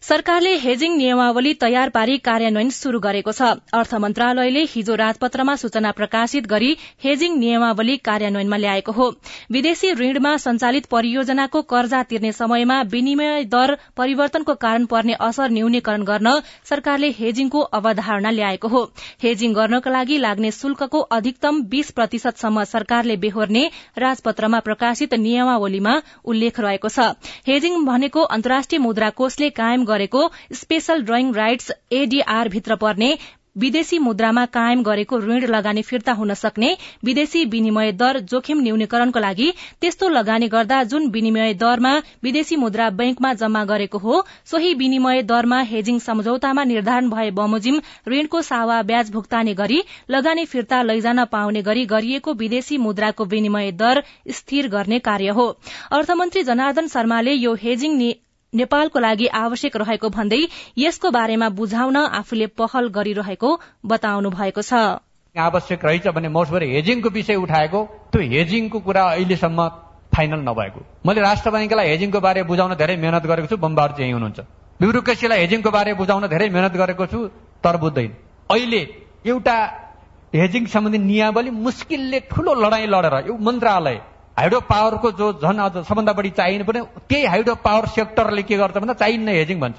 सरकारले 0.05 0.49
हेजिङ 0.61 0.95
नियमावली 0.97 1.51
तयार 1.61 1.89
पारी 1.89 2.17
कार्यान्वयन 2.25 2.69
शुरू 2.73 2.97
गरेको 3.03 3.31
छ। 3.31 3.45
अर्थ 3.73 3.93
मन्त्रालयले 4.01 4.61
हिजो 4.73 4.95
राजपत्रमा 4.95 5.53
सूचना 5.57 5.91
प्रकाशित 5.99 6.49
गरी 6.51 6.67
हेजिङ 7.05 7.37
नियमावली 7.37 7.95
कार्यान्वयनमा 8.05 8.57
ल्याएको 8.57 8.93
हो। 8.97 9.07
विदेशी 9.51 9.91
ऋणमा 10.01 10.33
संचालित 10.43 10.85
परियोजनाको 10.91 11.61
कर्जा 11.71 12.01
तिर्ने 12.11 12.31
समयमा 12.31 12.77
विनिमय 12.91 13.43
दर 13.53 13.73
परिवर्तनको 13.97 14.53
कारण 14.65 14.85
पर्ने 14.85 15.15
असर 15.29 15.49
न्यूनीकरण 15.57 16.03
गर्न 16.03 16.35
सरकारले 16.69 17.09
हेजिङको 17.21 17.65
अवधारणा 17.79 18.35
ल्याएको 18.37 18.67
हो। 18.67 18.83
हेजिङ 19.25 19.57
गर्नका 19.57 19.91
लागि 19.91 20.17
लाग्ने 20.19 20.51
शुल्कको 20.51 21.03
अधिकतम 21.17 21.63
बीस 21.73 21.91
प्रतिशतसम्म 21.97 22.67
सरकारले 22.75 23.17
बेहोर्ने 23.25 23.65
राजपत्रमा 24.05 24.61
प्रकाशित 24.69 25.17
नियमावलीमा 25.25 25.97
उल्लेख 26.27 26.59
रहेको 26.59 26.93
छ। 26.99 27.09
हेजिङ 27.49 27.83
भनेको 27.85 28.29
अन्तर्राष्ट्रिय 28.39 28.85
मुद्रा 28.87 29.09
कोषले 29.17 29.49
कायम 29.55 29.89
गरेको 29.95 30.27
स्पेशल 30.59 31.01
ड्रइङ 31.05 31.33
राइट्स 31.35 31.71
एडीआर 31.93 32.49
भित्र 32.49 32.75
पर्ने 32.85 33.17
विदेशी 33.57 33.97
मुद्रामा 33.99 34.43
कायम 34.53 34.81
गरेको 34.83 35.17
ऋण 35.19 35.45
लगानी 35.47 35.81
फिर्ता 35.81 36.13
हुन 36.13 36.33
सक्ने 36.33 36.71
विदेशी 37.03 37.43
विनिमय 37.51 37.91
दर 37.99 38.17
जोखिम 38.31 38.61
न्यूनीकरणको 38.61 39.19
लागि 39.19 39.45
त्यस्तो 39.81 40.09
लगानी 40.09 40.47
गर्दा 40.47 40.81
जुन 40.93 41.07
विनिमय 41.09 41.53
दरमा 41.61 41.93
विदेशी 42.23 42.55
मुद्रा 42.55 42.89
बैंकमा 43.01 43.31
जम्मा 43.33 43.63
गरेको 43.65 43.97
हो 43.97 44.17
सोही 44.51 44.73
विनिमय 44.73 45.21
दरमा 45.29 45.59
हेजिङ 45.71 45.99
सम्झौतामा 45.99 46.63
निर्धारण 46.63 47.09
भए 47.09 47.29
बमोजिम 47.39 47.79
ऋणको 48.07 48.41
सावा 48.49 48.81
ब्याज 48.91 49.11
भुक्तानी 49.11 49.53
गरी 49.53 49.79
लगानी 50.09 50.45
फिर्ता 50.47 50.81
लैजान 50.83 51.25
पाउने 51.31 51.61
गरी 51.61 51.85
गरिएको 51.85 52.33
विदेशी 52.43 52.77
मुद्राको 52.89 53.31
विनिमय 53.35 53.71
दर 53.77 54.03
स्थिर 54.33 54.67
गर्ने 54.67 54.99
कार्य 55.07 55.39
हो। 55.39 55.47
अर्थमन्त्री 55.91 56.43
जनार्दन 56.43 56.87
शर्माले 56.89 57.39
यो 57.39 57.55
हेजिङ 57.63 57.97
नेपालको 58.55 58.99
लागि 58.99 59.27
आवश्यक 59.39 59.75
रहेको 59.77 60.09
भन्दै 60.09 60.41
यसको 60.77 61.11
बारेमा 61.11 61.49
बुझाउन 61.59 61.97
आफूले 62.19 62.47
पहल 62.59 62.87
गरिरहेको 62.97 63.49
बताउनु 63.85 64.29
भएको 64.31 64.61
छ। 64.61 64.73
आवश्यक 65.35 65.85
रहेछ 65.85 66.07
भने 66.15 66.29
मोसभरि 66.31 66.67
हेजिङको 66.73 67.09
विषय 67.11 67.35
उठाएको 67.35 67.79
त्यो 68.11 68.21
हेजिङको 68.33 68.79
कुरा 68.79 69.03
अहिलेसम्म 69.13 69.67
फाइनल 70.15 70.41
नभएको। 70.49 70.79
मैले 71.05 71.21
राष्ट्र 71.21 71.51
ब्याङ्कलाई 71.51 71.87
हेजिङको 71.89 72.19
बारे 72.19 72.43
बुझाउन 72.43 72.73
धेरै 72.75 72.95
मेहनत 72.97 73.23
गरेको 73.27 73.47
छु 73.51 73.57
बम्बार 73.59 73.89
चाहिँ 73.97 74.13
हुनुहुन्छ। 74.13 74.39
ब्युरोक्रेसीलाई 74.79 75.39
हेजिङको 75.39 75.71
बारे 75.71 75.93
बुझाउन 75.99 76.27
धेरै 76.27 76.49
मेहनत 76.49 76.73
गरेको 76.81 77.05
छु 77.11 77.19
तर 77.63 77.77
बुझ्दैन। 77.83 78.11
अहिले 78.49 78.81
एउटा 79.25 79.55
हेजिङ 80.35 80.65
सम्बन्धी 80.71 80.99
नियावली 81.11 81.51
मुस्किलले 81.65 82.19
ठूलो 82.31 82.53
लडाईँ 82.63 82.87
लडेर 82.87 83.15
यो 83.27 83.33
मन्त्रालय 83.47 83.97
हाइड्रो 84.37 84.59
पावरको 84.69 85.11
जो 85.19 85.31
झन् 85.39 85.59
अझ 85.59 85.71
सबभन्दा 85.77 86.13
बढी 86.13 86.29
चाहिने 86.37 86.63
पनि 86.63 86.79
त्यही 87.09 87.25
हाइड्रो 87.25 87.55
पावर 87.65 87.85
सेक्टरले 87.89 88.43
के 88.43 88.57
गर्छ 88.57 88.77
भन्दा 88.77 88.93
चाहिन्न 89.01 89.27
हेजिङ 89.29 89.59
भन्छ। 89.59 89.77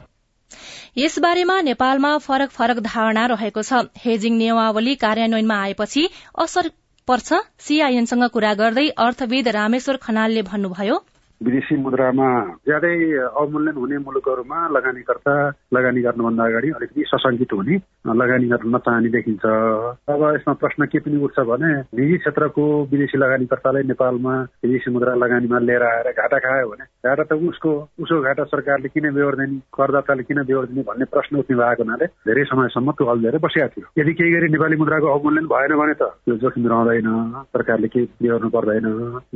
यसबारेमा 0.99 1.61
नेपालमा 1.61 2.17
फरक 2.19 2.51
फरक 2.51 2.79
धारणा 2.87 3.25
रहेको 3.33 3.63
छ। 3.63 3.85
हेजिङ 4.05 4.37
नियमावली 4.37 4.95
कार्यान्वयनमा 5.03 5.57
आएपछि 5.63 6.09
असर 6.39 6.71
पर्छ। 7.09 7.29
सीआईएनसँग 7.61 8.25
कुरा 8.33 8.53
गर्दै 8.61 8.87
अर्थविद 8.99 9.49
रामेश्वर 9.57 9.97
खनालले 10.07 10.43
भन्नुभयो 10.49 10.97
विदेशी 11.41 11.77
मुद्रामा 11.77 12.29
ज्यादै 12.67 12.97
अवमूल्यन 13.37 13.77
हुने 13.77 13.97
मुलुकहरूमा 14.05 14.59
लगानीकर्ता 14.77 15.35
लगानी 15.77 16.01
गर्नुभन्दा 16.03 16.45
अगाडि 16.45 16.71
अलिकति 16.77 17.05
सशङ्कित 17.13 17.53
हुने 17.53 17.77
लगानी 18.21 18.47
गर्न 18.49 18.75
नचाहने 18.75 19.09
देखिन्छ। 19.17 19.45
अब 19.45 20.23
यसमा 20.35 20.53
प्रश्न 20.63 20.87
के 20.87 20.99
पनि 21.05 21.17
उठ्छ 21.25 21.39
भने 21.51 21.73
निजी 21.93 22.17
क्षेत्रको 22.19 22.65
विदेशी 22.93 23.19
लगानीकर्तालाई 23.19 23.83
नेपालमा 23.93 24.35
विदेशी 24.65 24.91
मुद्रा 24.91 25.15
लगानीमा 25.15 25.59
लिएर 25.59 25.83
आएर 25.83 26.11
घाटा 26.13 26.39
खायो 26.47 26.69
भने 26.71 26.85
घाटा 27.05 27.25
त 27.29 27.33
उसको 27.51 27.73
उसको 28.01 28.21
घाटा 28.23 28.45
सरकारले 28.55 28.89
किन 28.89 29.13
बेहोर्दैन 29.15 29.53
करदाताले 29.77 30.23
किन 30.25 30.43
बेहोर्दिने 30.49 30.83
भन्ने 30.89 31.05
प्रश्न 31.13 31.37
उठ्ने 31.45 31.57
भएको 31.57 31.83
हुनाले 31.83 32.07
धेरै 32.27 32.45
समयसम्म 32.51 32.93
त्यो 32.97 33.07
अल्झेर 33.13 33.39
बसेका 33.45 33.69
थियो। 33.77 33.87
यदि 34.01 34.13
केही 34.17 34.33
गरी 34.33 34.49
नेपाली 34.57 34.77
मुद्राको 34.81 35.07
अवमूल्यन 35.15 35.47
भएन 35.53 35.77
भने 35.77 35.95
त 36.01 36.11
त्यो 36.25 36.37
जोखिम 36.43 36.67
रहँदैन 36.73 37.11
सरकारले 37.53 37.89
केही 37.93 38.09
बेहोर्नु 38.23 38.49
पर्दैन। 38.57 38.87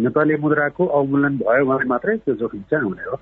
नेपाली 0.07 0.37
मुद्राको 0.47 0.87
अवमूल्यन 0.99 1.37
भयो 1.45 1.65
भने 1.67 1.89
मात्रै 1.91 2.17
त्यो 2.19 2.35
जोखिम 2.37 2.63
चाहिँ 2.71 2.85
आउने 2.85 3.05
हो 3.05 3.17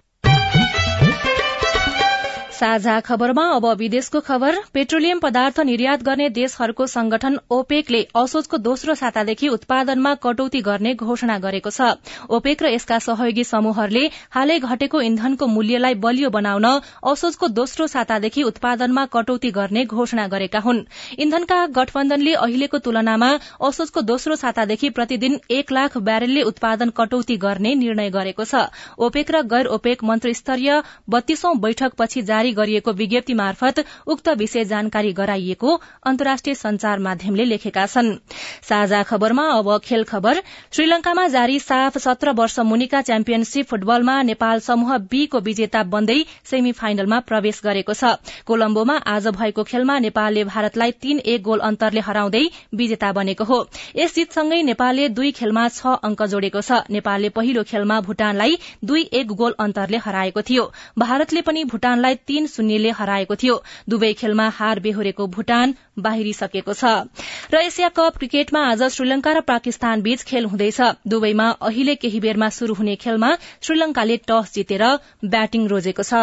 साझा 2.58 2.94
खबरमा 3.00 3.42
अब 3.54 3.66
विदेशको 3.78 4.20
खबर। 4.20 4.56
पेट्रोलियम 4.74 5.18
पदार्थ 5.18 5.58
निर्यात 5.62 6.02
गर्ने 6.02 6.28
देशहरूको 6.30 6.86
संगठन 6.88 7.36
ओपेकले 7.50 8.00
असोजको 8.16 8.58
दोस्रो 8.58 8.94
सातादेखि 8.96 9.48
उत्पादनमा 9.48 10.14
कटौती 10.16 10.60
गर्ने 10.60 10.94
घोषणा 10.96 11.36
गरेको 11.38 11.70
छ। 11.70 11.90
ओपेक 12.28 12.62
र 12.62 12.66
यसका 12.68 12.98
सहयोगी 13.00 13.44
समूहहरूले 13.44 14.02
हालै 14.30 14.58
घटेको 14.60 15.00
इन्धनको 15.00 15.46
मूल्यलाई 15.48 15.94
बलियो 15.96 16.30
बनाउन 16.30 16.66
असोजको 17.04 17.48
दोस्रो 17.60 17.86
सातादेखि 17.86 18.42
उत्पादनमा 18.44 19.06
कटौती 19.14 19.50
गर्ने 19.52 19.84
घोषणा 19.86 20.26
गरेका 20.26 20.64
हुन्। 20.66 20.82
इन्धनका 21.18 21.60
गठबन्धनले 21.78 22.34
अहिलेको 22.40 22.82
तुलनामा 22.88 23.30
असोजको 23.62 24.04
दोस्रो 24.10 24.40
सातादेखि 24.42 24.92
प्रतिदिन 24.98 25.38
एक 25.52 25.72
लाख 25.72 25.96
ब्यारेलले 26.10 26.42
उत्पादन 26.50 26.90
कटौती 26.98 27.38
गर्ने 27.38 27.74
निर्णय 27.76 28.10
गरेको 28.10 28.50
छ। 28.50 28.66
ओपेक 29.00 29.30
र 29.30 29.46
गैर 29.46 29.72
ओपेक 29.78 30.04
मन्त्री 30.04 30.34
स्तरीय 30.34 30.82
बत्तीसौं 31.08 31.56
बैठकपछि 31.60 32.26
जारी 32.28 32.46
जारी 32.48 32.54
गरिएको 32.54 32.92
विज्ञप्ति 32.92 33.34
मार्फत 33.34 33.84
उक्त 34.06 34.28
विषय 34.38 34.64
जानकारी 34.64 35.12
गराइएको 35.12 35.80
अन्तर्राष्ट्रिय 36.06 36.54
संचार 36.54 36.98
माध्यमले 36.98 37.44
लेखेका 37.44 37.86
छन्। 37.86 38.16
साझा 38.62 39.02
खबरमा 39.02 39.42
अब 39.52 39.78
खेल 39.78 40.04
खबर। 40.04 40.40
श्रीलंकामा 40.72 41.26
जारी 41.28 41.58
साफ 41.58 41.98
सत्र 41.98 42.30
वर्ष 42.32 42.58
मुनिका 42.60 43.00
च्याम्पियनशीप 43.02 43.66
फुटबलमा 43.66 44.22
नेपाल 44.22 44.60
समूह 44.60 44.96
बी 45.10 45.26
को 45.26 45.40
विजेता 45.40 45.82
बन्दै 45.84 46.24
सेमी 46.44 46.72
फाइनलमा 46.72 47.20
प्रवेश 47.20 47.60
गरेको 47.64 47.92
छ। 47.92 48.16
कोलम्बोमा 48.46 48.96
आज 49.06 49.26
भएको 49.28 49.64
खेलमा 49.64 49.98
नेपालले 49.98 50.44
भारतलाई 50.44 50.92
तीन 50.92 51.18
एक 51.26 51.42
गोल 51.42 51.58
अन्तरले 51.60 52.00
हराउँदै 52.00 52.44
विजेता 52.74 53.12
बनेको 53.12 53.44
हो। 53.44 53.58
यस 53.96 54.14
जितसँगै 54.14 54.62
नेपालले 54.62 55.08
दुई 55.10 55.32
खेलमा 55.32 55.68
छ 55.68 55.98
अंक 56.02 56.22
जोडेको 56.24 56.60
छ। 56.62 56.80
नेपालले 56.90 57.28
पहिलो 57.30 57.62
खेलमा 57.64 58.00
भूटानलाई 58.00 58.58
दुई 58.84 59.02
एक 59.12 59.26
गोल 59.34 59.54
अन्तरले 59.58 59.96
हराएको 59.98 60.42
थियो। 60.42 60.70
भारतले 60.98 61.40
पनि 61.42 61.64
भूटानलाई 61.66 62.14
तीन 62.38 62.47
शून्यले 62.47 62.90
हराएको 62.95 63.35
थियो। 63.35 63.54
दुवै 63.90 64.12
खेलमा 64.14 64.49
हार 64.54 64.80
बेहोरेको 64.80 65.26
भूटान 65.26 65.75
बाहिरिसकेको 65.99 66.73
छ। 66.73 67.11
र 67.50 67.66
एसिया 67.66 67.88
कप 67.90 68.16
क्रिकेटमा 68.16 68.62
आज 68.71 68.83
श्रीलंका 68.95 69.33
र 69.33 69.40
पाकिस्तान 69.42 70.02
बीच 70.02 70.23
खेल 70.23 70.45
हुँदैछ। 70.47 70.80
दुवैमा 71.09 71.49
अहिले 71.61 71.95
केही 71.99 72.21
बेरमा 72.23 72.49
शुरू 72.54 72.75
हुने 72.75 72.95
खेलमा 72.97 73.30
श्रीलंकाले 73.42 74.16
टस 74.30 74.54
जितेर 74.54 74.85
ब्याटिङ 75.26 75.66
रोजेको 75.66 76.02
छ। 76.07 76.14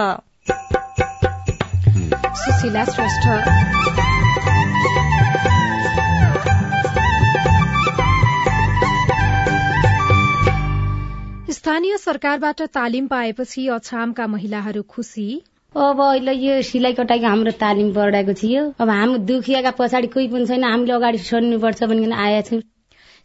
स्थानीय 11.56 11.98
सरकारबाट 11.98 12.62
तालिम 12.74 13.08
पाएपछि 13.08 13.68
अछामका 13.74 14.26
महिलाहरू 14.28 14.82
खुशी 14.90 15.28
अब 15.75 16.00
अहिले 16.01 16.32
यो 16.32 16.62
सिलाइ 16.63 16.94
कटाइको 16.94 17.27
हाम्रो 17.27 17.51
तालिम 17.60 17.91
बढाएको 17.94 18.34
थियो। 18.34 18.62
अब 18.79 18.89
हामी 18.89 19.17
दुखिएका 19.27 19.72
पछाडि 19.75 20.08
कोही 20.08 20.27
पनि 20.32 20.46
छैन। 20.48 20.63
हामीले 20.63 20.94
अगाडि 20.94 21.17
छोड्नुपर्छ 21.20 21.84
भनिकन 21.84 22.13
आएका 22.15 22.41
छौँ। 22.50 22.62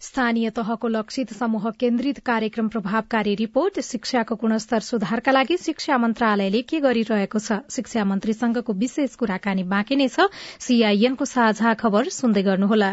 स्थानीय 0.01 0.51
तहको 0.51 0.89
लक्षित 0.89 1.33
समूह 1.33 1.71
केन्द्रित 1.81 2.19
कार्यक्रम 2.27 2.69
प्रभावकारी 2.69 3.35
रिपोर्ट 3.35 3.81
शिक्षाको 3.81 4.35
गुणस्तर 4.35 4.81
सुधारका 4.81 5.33
लागि 5.33 5.57
शिक्षा 5.57 5.99
मन्त्रालयले 5.99 6.63
के 6.67 6.81
गरिरहेको 6.81 7.39
छ? 7.39 7.63
शिक्षा 7.71 8.05
मन्त्रीसँगको 8.05 8.73
विशेष 8.75 9.15
कुराकानी 9.15 9.63
बाँकी 9.71 9.97
नै 9.97 10.09
छ। 10.09 10.27
सीआईएनको 10.59 11.25
साझा 11.25 11.75
खबर 11.75 12.09
सुन्दै 12.11 12.43
गर्नुहोला। 12.43 12.91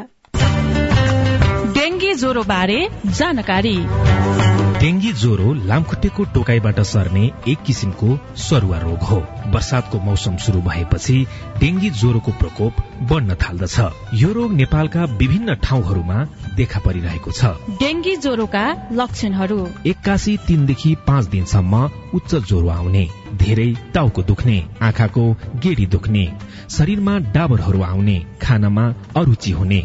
डेंगी 1.74 2.14
ज्वरो 2.14 2.44
बारे 2.46 2.80
जानकारी। 3.18 3.78
डेंगी 4.80 5.12
ज्वरो 5.14 5.54
लामखुट्टेको 5.54 6.24
टोकाईबाट 6.24 6.80
सर्ने 6.80 7.32
एक 7.48 7.62
किसिमको 7.66 8.18
सरुवा 8.38 8.78
रोग 8.78 9.00
हो। 9.00 9.18
वर्षातको 9.48 10.00
मौसम 10.00 10.38
शुरू 10.38 10.62
भएपछि 10.62 11.26
डेंगी 11.60 11.90
ज्वरोको 11.90 12.32
प्रकोप 12.32 12.74
बढ्न 13.02 13.36
थाल्दछ। 13.36 13.80
यो 14.14 14.32
रोग 14.34 14.54
नेपालका 14.54 15.04
विभिन्न 15.04 15.56
ठाउँहरूमा 15.56 16.24
देखा 16.56 16.80
परिरहेको 16.80 17.32
छ। 17.32 17.46
डेंगी 17.80 18.16
ज्वरोका 18.16 18.66
लक्षणहरू। 18.92 19.68
एक्कासी 19.86 20.38
तीनदेखि 20.38 20.96
पाँच 21.08 21.26
दिनसम्म 21.26 21.90
उच्च 22.14 22.36
ज्वरो 22.36 22.68
आउने। 22.70 23.08
धेरै 23.48 23.70
टाउको 23.94 24.24
दुख्ने 24.24 24.58
आँखाको 24.82 25.26
गेडी 25.64 25.86
दुख्ने 25.94 26.24
शरीरमा 26.70 27.18
डाबरहरू 27.36 27.82
आउने 27.82 28.18
खानामा 28.42 28.86
अरूचि 29.18 29.52
हुने 29.52 29.82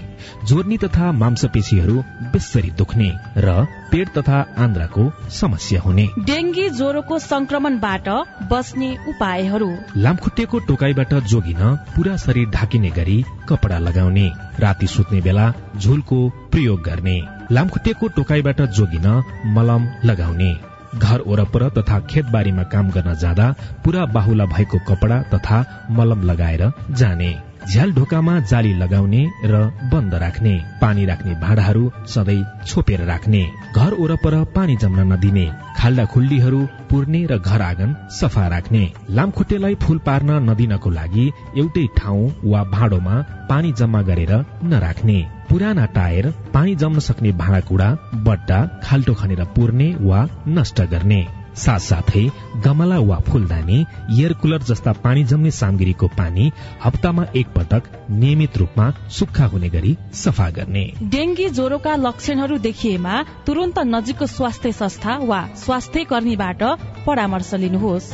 जोर्नी 0.49 0.77
तथा 0.77 1.11
मांसपेशीहरू 1.13 1.97
बेसरी 2.33 2.71
दुख्ने 2.79 3.11
र 3.37 3.55
पेट 3.93 4.09
तथा 4.19 4.39
आन्द्राको 4.59 5.03
समस्या 5.31 5.81
हुने। 5.81 6.09
डेंगी 6.19 6.69
ज्वरोको 6.71 7.19
संक्रमणबाट 7.19 8.09
बस्ने 8.53 8.91
उपायहरू। 9.09 9.71
लामखुट्टेको 9.97 10.59
टोकाईबाट 10.69 11.15
जोगिन 11.31 11.63
पूरा 11.95 12.17
शरीर 12.17 12.49
ढाकिने 12.49 12.91
गरी 12.91 13.19
कपडा 13.49 13.79
लगाउने 13.79 14.27
राति 14.61 14.87
सुत्ने 14.87 15.21
बेला 15.21 15.47
झुलको 15.79 16.19
प्रयोग 16.53 16.83
गर्ने 16.83 17.17
लामखुट्टेको 17.53 18.09
टोकाईबाट 18.17 18.63
जोगिन 18.79 19.09
मलम 19.55 19.89
लगाउने 20.05 20.53
घर 20.95 21.23
वरपर 21.27 21.69
तथा 21.69 22.01
खेतबारीमा 22.01 22.63
काम 22.63 22.91
गर्न 22.91 23.15
जाँदा 23.15 23.55
पूरा 23.85 24.05
बाहुला 24.07 24.47
भएको 24.47 24.79
कपडा 24.89 25.23
तथा 25.35 25.65
मलम 25.91 26.23
लगाएर 26.23 26.73
जाने। 26.91 27.52
झ्याल 27.71 27.91
ढोकामा 27.95 28.39
जाली 28.51 28.73
लगाउने 28.79 29.23
र 29.45 29.59
बन्द 29.93 30.15
राख्ने 30.23 30.55
पानी 30.81 31.05
राख्ने 31.07 31.35
भाँडाहरू 31.43 31.91
सधैँ 32.15 32.45
छोपेर 32.67 33.01
राख्ने 33.07 33.43
घर 33.77 33.95
वरपर 34.01 34.35
पानी 34.55 34.77
जम्न 34.83 35.13
नदिने 35.13 35.47
खाल्डा 35.79 36.05
खुल्डीहरू 36.13 36.61
पुर्ने 36.91 37.21
र 37.31 37.39
घर 37.39 37.63
आँगन 37.63 37.95
सफा 38.21 38.47
राख्ने 38.55 38.83
लामखुट्टेलाई 39.17 39.75
फूल 39.83 39.99
पार्न 40.07 40.31
नदिनको 40.49 40.91
लागि 40.99 41.27
एउटै 41.63 41.87
ठाउँ 41.99 42.33
वा 42.45 42.63
भाँडोमा 42.75 43.15
पानी 43.51 43.73
जम्मा 43.81 44.03
गरेर 44.09 44.33
नराख्ने 44.73 45.19
पुराना 45.51 45.85
टायर 45.97 46.31
पानी 46.55 46.75
जम्न 46.83 46.99
सक्ने 47.09 47.33
भाँडाकुँडा 47.43 47.89
बट्टा 48.27 48.59
खाल्टो 48.85 49.15
खनेर 49.21 49.45
पुर्ने 49.57 49.89
वा 50.01 50.27
नष्ट 50.49 50.81
गर्ने। 50.93 51.23
साथसाथै 51.57 52.25
गमला 52.65 52.99
वा 52.99 53.19
फूलदानी 53.19 53.79
एयर 54.11 54.33
कुलर 54.33 54.63
जस्ता 54.63 54.93
पानी 54.93 55.25
जम्ने 55.25 55.51
सामग्रीको 55.51 56.09
पानी 56.09 56.53
हप्तामा 56.85 57.25
एक 57.37 57.47
पटक 57.47 57.83
नियमित 58.11 58.57
रूपमा 58.59 58.91
सुक्खा 59.11 59.47
हुने 59.47 59.69
गरी 59.69 59.97
सफा 60.15 60.51
गर्ने। 60.51 60.85
डेंगी 61.03 61.49
ज्वरोका 61.49 61.97
लक्षणहरू 61.97 62.59
देखिएमा 62.59 63.23
तुरन्त 63.47 63.79
नजिकको 63.79 64.27
स्वास्थ्य 64.27 64.73
संस्था 64.73 65.17
वा 65.17 65.47
स्वास्थ्य 65.57 66.05
कर्मीबाट 66.05 66.63
परामर्श 67.07 67.55
लिनुहोस्। 67.55 68.13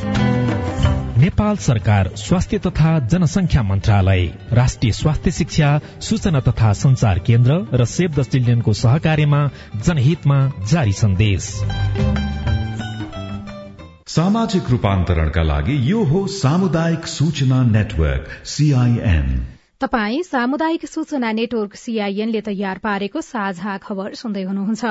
नेपाल 1.17 1.57
सरकार 1.57 2.07
स्वास्थ्य 2.15 2.57
तथा 2.59 2.99
जनसंख्या 2.99 3.63
मन्त्रालय 3.63 4.25
राष्ट्रिय 4.53 4.91
स्वास्थ्य 4.91 5.31
शिक्षा 5.31 5.79
सूचना 6.01 6.39
तथा 6.39 6.73
संचार 6.73 7.19
केन्द्र 7.19 7.67
र 7.73 7.85
सेभ 7.85 8.19
द 8.19 8.23
चिल्ड्रेनको 8.23 8.73
सहकार्यमा 8.73 9.49
जनहितमा 9.85 10.39
जारी 10.71 10.93
सन्देश। 10.93 11.51
सामाजिक 14.09 14.69
रूपान्तरणका 14.69 15.41
लागि 15.43 15.73
यो 15.89 16.03
हो 16.03 16.19
सामुदायिक 16.27 17.05
सूचना 17.07 17.57
नेटवर्क 17.63 18.31
सीआईएन 18.45 19.27
तपाई 19.81 20.23
सामुदायिक 20.23 20.85
सूचना 20.85 21.31
नेटवर्क 21.31 21.75
सीआईएनले 21.75 22.41
तयार 22.41 22.77
पारेको 22.77 23.21
साझा 23.21 23.77
खबर 23.77 24.13
सुन्दै 24.13 24.43
हुनुहुन्छ। 24.43 24.85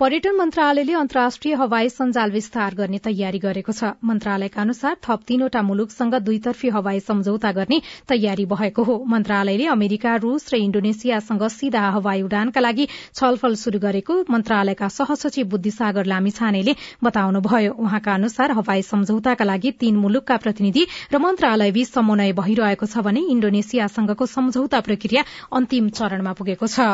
पर्यटन 0.00 0.34
मन्त्रालयले 0.34 0.92
अन्तर्राष्ट्रिय 0.96 1.54
हवाई 1.60 1.88
सञ्जाल 1.90 2.30
विस्तार 2.32 2.74
गर्ने 2.74 2.98
तयारी 3.06 3.38
गरेको 3.38 3.72
छ। 3.72 3.88
मन्त्रालयका 4.02 4.60
अनुसार 4.62 4.94
थप 5.06 5.26
तीनवटा 5.28 5.60
मुलुकसँग 5.62 6.14
दुईतर्फी 6.24 6.68
हवाई 6.76 7.00
सम्झौता 7.00 7.50
गर्ने 7.52 7.80
तयारी 8.08 8.46
भएको 8.52 8.82
हो। 8.82 8.94
मन्त्रालयले 9.06 9.66
अमेरिका 9.68 10.14
रूस 10.22 10.48
र 10.52 10.56
इण्डोनेसियासँग 10.58 11.44
सीधा 11.50 11.82
हवाई 11.98 12.22
उडानका 12.22 12.60
लागि 12.60 12.86
छलफल 12.94 13.54
शुरू 13.64 13.78
गरेको 13.84 14.16
मन्त्रालयका 14.30 14.88
सहसचिव 14.88 15.52
बुद्धिसागर 15.52 16.08
लामिछानेले 16.14 16.76
बताउनुभयो। 17.04 17.76
उहाँका 17.76 18.14
अनुसार 18.14 18.56
हवाई 18.56 18.88
सम्झौताका 18.88 19.44
लागि 19.44 19.76
तीन 19.84 20.00
मुलुकका 20.00 20.40
प्रतिनिधि 20.46 20.86
र 21.12 21.24
मन्त्रालयबीच 21.26 21.92
समन्वय 21.92 22.32
भइरहेको 22.40 22.86
छ 22.88 23.04
भने 23.04 23.28
इण्डोनेसियासँगको 23.36 24.32
सम्झौता 24.32 24.80
प्रक्रिया 24.80 25.28
अन्तिम 25.52 25.92
चरणमा 25.92 26.32
पुगेको 26.40 26.72
छ। 26.72 26.90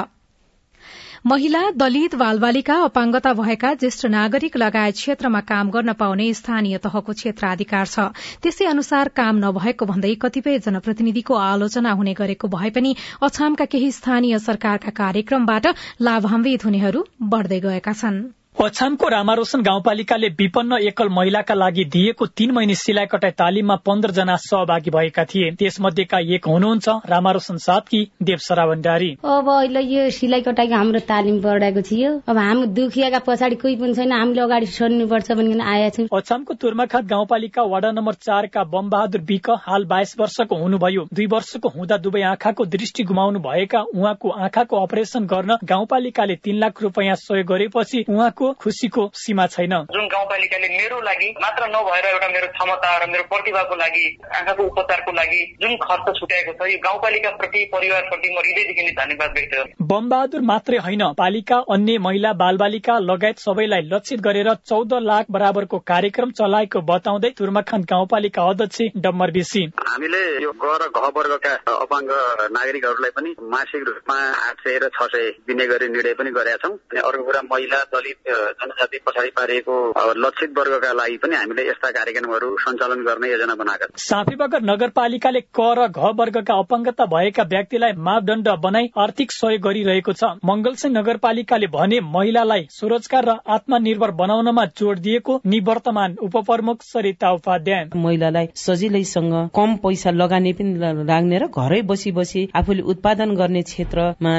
महिला 1.24 1.60
दलित 1.76 2.14
बालबालिका 2.14 2.74
अपाङ्गता 2.84 3.32
भएका 3.32 3.72
ज्येष्ठ 3.74 4.06
नागरिक 4.06 4.56
लगायत 4.56 4.94
क्षेत्रमा 4.94 5.40
काम 5.40 5.70
गर्न 5.70 5.92
पाउने 5.92 6.26
स्थानीय 6.34 6.78
तहको 6.78 7.12
क्षेत्राधिकार 7.12 7.86
छ। 7.86 8.06
त्यसै 8.42 8.66
अनुसार 8.66 9.08
काम 9.16 9.40
नभएको 9.44 9.86
भन्दै 9.86 10.14
कतिपय 10.20 10.58
जनप्रतिनिधिको 10.68 11.34
आलोचना 11.42 11.92
हुने 11.92 12.14
गरेको 12.14 12.48
भए 12.48 12.70
पनि 12.70 12.94
अछामका 13.22 13.64
केही 13.66 13.90
स्थानीय 13.92 14.38
सरकारका 14.38 14.96
कार्यक्रमबाट 15.02 15.74
लाभान्वित 16.00 16.64
हुनेहरू 16.64 17.06
बढ़दै 17.22 17.60
गएका 17.60 17.92
छनृ। 17.92 18.45
अछामको 18.56 19.08
रामारोशन 19.08 19.62
गाउँपालिकाले 19.62 20.28
विपन्न 20.36 20.76
एकल 20.82 21.08
महिलाका 21.12 21.54
लागि 21.54 21.84
दिएको 21.86 22.26
तीन 22.36 22.50
महिने 22.50 22.74
सिलाइ 22.74 23.06
कटाई 23.06 23.30
तालिममा 23.30 23.74
पन्ध्र 23.86 24.10
जना 24.10 24.36
सहभागी 24.38 24.90
भएका 24.90 25.24
थिए। 25.24 25.50
त्यसमध्येका 25.52 26.18
एक 26.34 26.46
हुनुहुन्छ 26.48 26.88
रामारोशन 27.06 27.56
साथकी 27.60 28.00
देवसरा 28.22 28.66
भण्डारी। 28.66 29.10
अब 29.24 29.50
अहिले 29.50 29.80
यो 29.80 30.08
सिलाइ 30.10 30.40
कटाइको 30.40 30.74
हाम्रो 30.74 31.00
तालिम 31.04 31.40
बढाएको 31.40 31.82
थियो। 31.82 32.10
अब 32.28 32.38
हाम्रो 32.38 32.66
दुखियाका 32.72 33.18
पछाडि 33.28 33.56
कोही 33.56 33.76
पनि 33.76 33.94
छैन 33.94 34.12
हामीले 34.12 34.40
अगाडि 34.40 34.66
सर्नुपर्छ 34.68 35.32
भनिकन 35.32 35.60
आएका 35.60 35.88
छौँ। 35.96 36.08
अछामको 36.16 36.54
तुर्माखात 36.56 37.04
गाउँपालिका 37.12 37.62
वडा 37.68 37.90
नम्बर 37.92 38.14
चारका 38.24 38.64
बमबहादुर 38.72 39.20
विक 39.28 39.50
हाल 39.68 39.84
बाइस 39.84 40.16
वर्षको 40.20 40.56
हुनुभयो। 40.56 41.06
दुई 41.12 41.26
वर्षको 41.28 41.68
हुँदा 41.76 41.96
दुवै 41.98 42.22
आँखाको 42.32 42.64
दृष्टि 42.72 43.04
गुमाउनु 43.04 43.44
भएका 43.44 43.84
उहाँको 43.84 44.30
आँखाको 44.40 44.82
अपरेशन 44.82 45.26
गर्न 45.28 45.56
गाउँपालिकाले 45.64 46.40
तीन 46.40 46.58
लाख 46.58 46.82
रुपियाँ 46.82 47.20
सहयोग 47.20 47.46
गरेपछि 47.52 48.04
उहाँको 48.08 48.45
खुसीको 48.54 49.10
सीमा 49.16 49.46
छैन। 49.46 49.74
जुन 49.92 50.06
गाउँपालिकाले 50.08 50.68
मेरो 50.70 51.00
लागि 51.00 51.28
मात्र 51.40 51.68
नभएर 51.68 52.06
एउटा 52.06 52.28
मेरो 52.28 52.46
क्षमता 52.56 52.96
र 52.96 53.10
मेरो 53.10 53.24
प्रतिभाको 53.30 53.74
लागि 53.76 54.04
आँखाको 54.36 54.62
उपचारको 54.62 55.12
लागि 55.12 55.40
जुन 55.62 55.76
खर्च 55.82 56.06
छुट्याएको 56.18 56.52
छ 56.52 56.70
यो 56.72 56.78
गाउँपालिका 56.84 57.30
प्रति 57.36 57.64
परिवार 57.72 58.02
प्रति 58.08 58.28
म 58.30 58.38
हृदयदेखि 58.38 58.82
नै 58.82 58.92
धन्यवाद 58.96 59.30
व्यक्त 59.36 59.54
गर्छु। 59.54 59.84
बमबहादुर 59.86 60.40
मात्रै 60.46 60.78
होइन 60.78 61.02
पालिका 61.18 61.56
अन्य 61.70 61.98
महिला 61.98 62.32
बालबालिका 62.36 62.98
लगायत 63.02 63.38
सबैलाई 63.38 63.82
लक्षित 63.92 64.20
गरेर 64.20 64.52
चौध 64.64 64.94
लाख 65.02 65.30
बराबरको 65.30 65.78
कार्यक्रम 65.86 66.30
चलाएको 66.32 66.80
बताउँदै 66.86 67.30
तुर्माखान 67.38 67.82
गाउँपालिका 67.90 68.42
अध्यक्ष 68.46 68.80
डम्बर 68.98 69.30
बेसी। 69.30 69.64
हामीले 69.86 70.22
यो 70.42 70.52
ग 70.52 70.64
र 70.76 70.88
घ 70.88 70.98
वर्गका 71.16 71.52
अपाङ्ग 71.76 72.10
नागरिकहरूलाई 72.52 73.10
पनि 73.16 73.34
मासिक 73.42 73.82
रूपमा 73.86 74.16
आठ 74.42 74.56
सय 74.60 74.78
र 74.78 74.88
छ 74.88 75.08
सय 75.12 75.30
दिने 75.46 75.66
गरी 75.66 75.88
निर्णय 75.88 76.14
पनि 76.14 76.30
गरेका 76.30 76.56
छौँ। 76.62 76.74
अर्को 77.02 77.22
कुरा 77.24 77.42
महिला 77.52 77.82
दलित 77.92 78.18
जनजाति 78.36 78.98
पछाडि 79.06 79.30
पारिएको 79.36 79.74
लक्षित 80.18 80.50
वर्गका 80.58 80.92
लागि 80.92 81.16
पनि 81.22 81.36
हामीले 81.36 81.68
यस्ता 81.68 81.90
कार्यक्रमहरू 81.90 82.48
सञ्चालन 82.60 83.04
गर्ने 83.04 83.30
योजना 83.30 83.54
बनाएका 83.54 83.86
छौँ। 83.86 84.04
साफीबगर 84.04 84.62
नगरपालिकाले 84.70 85.40
क 85.58 85.68
र 85.78 85.88
घ 85.88 86.12
वर्गका 86.18 86.54
अपाङ्गता 86.56 87.04
भएका 87.06 87.42
व्यक्तिलाई 87.52 87.92
मापदण्ड 88.08 88.48
बनाई 88.62 88.90
आर्थिक 88.98 89.32
सहयोग 89.32 89.62
गरिरहेको 89.62 90.12
छ। 90.12 90.30
मंगलसिंह 90.44 90.94
नगरपालिकाले 90.94 91.66
भने 91.76 92.00
महिलालाई 92.08 92.66
स्वरोजगार 92.70 93.24
र 93.24 93.36
आत्मनिर्भर 93.56 94.10
बनाउनमा 94.20 94.64
जोड़ 94.78 94.98
दिएको 94.98 95.40
निवर्तमान 95.46 96.16
उपप्रमुख 96.22 96.82
सरिता 96.84 97.32
उपाध्याय। 97.32 97.88
महिलालाई 97.96 98.46
सजिलैसँग 98.56 99.34
कम 99.56 99.76
पैसा 99.84 100.10
लगानी 100.12 100.52
पनि 100.52 101.04
लाग्ने 101.06 101.38
र 101.38 101.46
घरै 101.48 101.80
बसी 101.90 102.12
बसी 102.12 102.48
आफूले 102.56 102.82
उत्पादन 102.92 103.34
गर्ने 103.36 103.62
क्षेत्रमा 103.62 104.34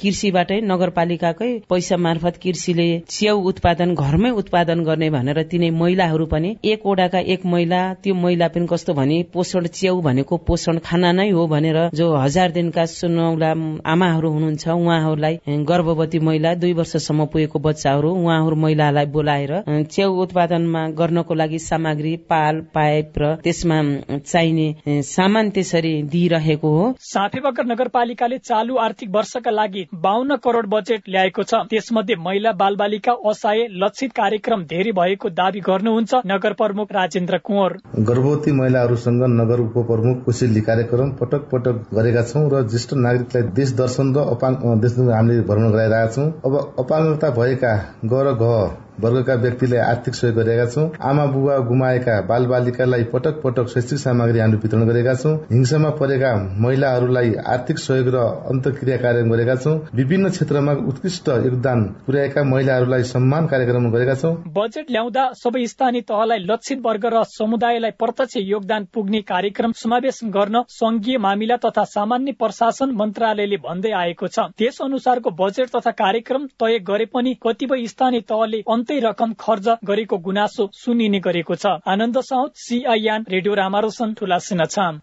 कृषिबाटै 0.00 0.60
नगरपालिकाकै 0.64 1.52
पैसा 1.70 1.96
मार्फत 1.98 2.40
कृषिले 2.42 2.88
च्याउ 3.08 3.35
उत्पादन 3.42 3.94
घरमै 3.94 4.30
उत्पादन 4.40 4.82
गर्ने 4.84 5.10
भनेर 5.10 5.42
तिनै 5.42 5.70
महिलाहरू 5.72 6.26
पनि 6.26 6.54
एक 6.64 6.86
ओडाका 6.86 7.18
एक 7.34 7.46
महिला 7.46 7.82
त्यो 8.02 8.14
महिला 8.14 8.48
पनि 8.48 8.66
कस्तो 8.70 8.94
भने 8.94 9.22
पोषण 9.32 9.66
च्याउ 9.72 10.00
भनेको 10.00 10.36
पोषण 10.46 10.78
खाना 10.84 11.12
नै 11.12 11.28
हो 11.30 11.46
भनेर 11.46 11.78
जो 11.94 12.06
हजार 12.16 12.50
दिनका 12.52 12.84
सुनौला 12.86 13.50
आमाहरू 13.86 14.30
हुनुहुन्छ 14.30 14.68
उहाँहरूलाई 14.68 15.38
गर्भवती 15.64 16.18
महिला 16.20 16.54
दुई 16.54 16.72
वर्षसम्म 16.72 17.26
पुगेको 17.26 17.58
बच्चाहरू 17.58 18.10
उहाँहरू 18.14 18.56
महिलालाई 18.56 19.06
बोलाएर 19.16 19.52
च्याउ 19.66 20.22
उत्पादनमा 20.22 20.86
गर्नको 20.98 21.34
लागि 21.34 21.58
सामग्री 21.58 22.16
पाल 22.30 22.60
पाइप 22.74 23.18
र 23.18 23.34
त्यसमा 23.44 23.82
चाहिने 24.18 25.02
सामान 25.06 25.50
त्यसरी 25.50 25.92
दिइरहेको 26.12 26.68
हो। 26.68 26.84
साथीबगर 27.00 27.66
नगरपालिकाले 27.66 28.38
चालु 28.38 28.76
आर्थिक 28.78 29.10
वर्षका 29.10 29.50
लागि 29.50 29.86
बाहन्न 29.94 30.36
करोड़ 30.36 30.66
बजेट 30.66 31.08
ल्याएको 31.08 31.42
छ। 31.42 31.54
त्यसमध्ये 31.70 32.16
महिला 32.16 32.52
बाल 32.52 32.76
बालिका 32.76 33.12
असहाय 33.26 33.66
लक्षित 33.76 34.12
कार्यक्रम 34.16 34.62
धेरै 34.64 34.92
भएको 34.92 35.28
दावी 35.34 35.60
गर्नुहुन्छ 35.60 36.20
नगर 36.26 36.52
प्रमुख 36.52 36.92
राजेन्द्र 36.92 37.38
कुँवर। 37.44 37.76
गर्भवती 38.10 38.52
महिलाहरूसँग 38.52 39.22
नगर 39.32 39.60
उपप्रमुख 39.60 40.24
कुशेली 40.24 40.60
कार्यक्रम 40.60 41.10
पटक 41.20 41.48
पटक 41.52 41.84
गरेका 41.94 42.22
छौं 42.22 42.46
र 42.52 42.62
ज्येष्ठ 42.68 42.94
नागरिकलाई 43.02 43.52
देश 43.52 43.72
दर्शन 43.74 44.14
र 44.16 44.26
अपाङ 44.30 44.58
देश 44.80 44.98
हामीले 45.10 45.42
भ्रमण 45.42 45.70
गराइरहेका 45.72 46.10
छौं। 46.12 46.26
अब 46.46 46.58
अपाङ्गता 46.78 47.30
भएका 47.38 47.76
ग 48.06 48.85
वर्गका 49.00 49.34
व्यक्तिलाई 49.36 49.78
आर्थिक 49.80 50.14
सहयोग 50.14 50.36
गरेका 50.36 50.66
छौं। 50.66 50.88
आमा 51.02 51.24
बुबा 51.26 51.58
गुमाएका 51.68 52.20
बाल 52.22 52.46
बालिकालाई 52.46 53.04
पटक 53.12 53.40
पटक 53.42 53.68
शैक्षिक 53.68 53.98
सामग्री 53.98 54.38
हामी 54.38 54.56
वितरण 54.56 54.86
गरेका 54.88 55.14
छौं। 55.14 55.34
हिंसामा 55.52 55.90
परेका 55.98 56.32
महिलाहरूलाई 56.60 57.34
आर्थिक 57.46 57.78
सहयोग 57.78 58.08
र 58.14 58.24
अन्तक्रिया 58.50 58.96
कार्यक्रम 58.96 59.32
गरेका 59.32 59.54
छौं। 59.56 59.76
विभिन्न 59.94 60.30
क्षेत्रमा 60.30 60.72
उत्कृष्ट 60.86 61.28
योगदान 61.46 61.82
पुर्याएका 62.06 62.44
महिलाहरूलाई 62.44 63.02
सम्मान 63.06 63.46
कार्यक्रम 63.46 63.90
गरेका 63.90 64.14
छौं। 64.14 64.34
बजेट 64.56 64.90
ल्याउँदा 64.90 65.24
सबै 65.34 65.66
स्थानीय 65.66 66.00
तहलाई 66.08 66.38
लक्षित 66.46 66.80
वर्ग 66.86 67.06
र 67.06 67.22
समुदायलाई 67.30 67.90
प्रत्यक्ष 67.98 68.36
योगदान 68.38 68.86
पुग्ने 68.94 69.20
कार्यक्रम 69.26 69.72
समावेश 69.76 70.20
गर्न 70.36 70.62
संघीय 70.70 71.18
मामिला 71.18 71.56
तथा 71.64 71.84
सामान्य 71.86 72.32
प्रशासन 72.38 72.90
मन्त्रालयले 72.96 73.56
भन्दै 73.62 73.92
आएको 73.96 74.26
छ। 74.28 74.48
त्यस 74.58 74.80
अनुसारको 74.82 75.30
बजेट 75.36 75.68
तथा 75.68 75.90
कार्यक्रम 75.96 76.46
तय 76.60 76.78
गरे 76.88 77.04
पनि 77.06 77.34
कतिपय 77.42 77.86
स्थानीय 77.86 78.20
तहले 78.28 78.62
रकम 78.90 79.32
खर्च 79.32 79.68
गरेको 79.84 80.16
गुनासो 80.18 80.70
सुनिने 80.72 81.20
गरेको 81.20 81.54
छ। 81.54 81.66
Anand 81.86 82.20
south 82.20 82.50
CIN 82.54 83.24
radio 83.28 83.54
Ramaroshan 83.54 84.14
ठुला 84.14 84.38
सिनछाम 84.38 85.00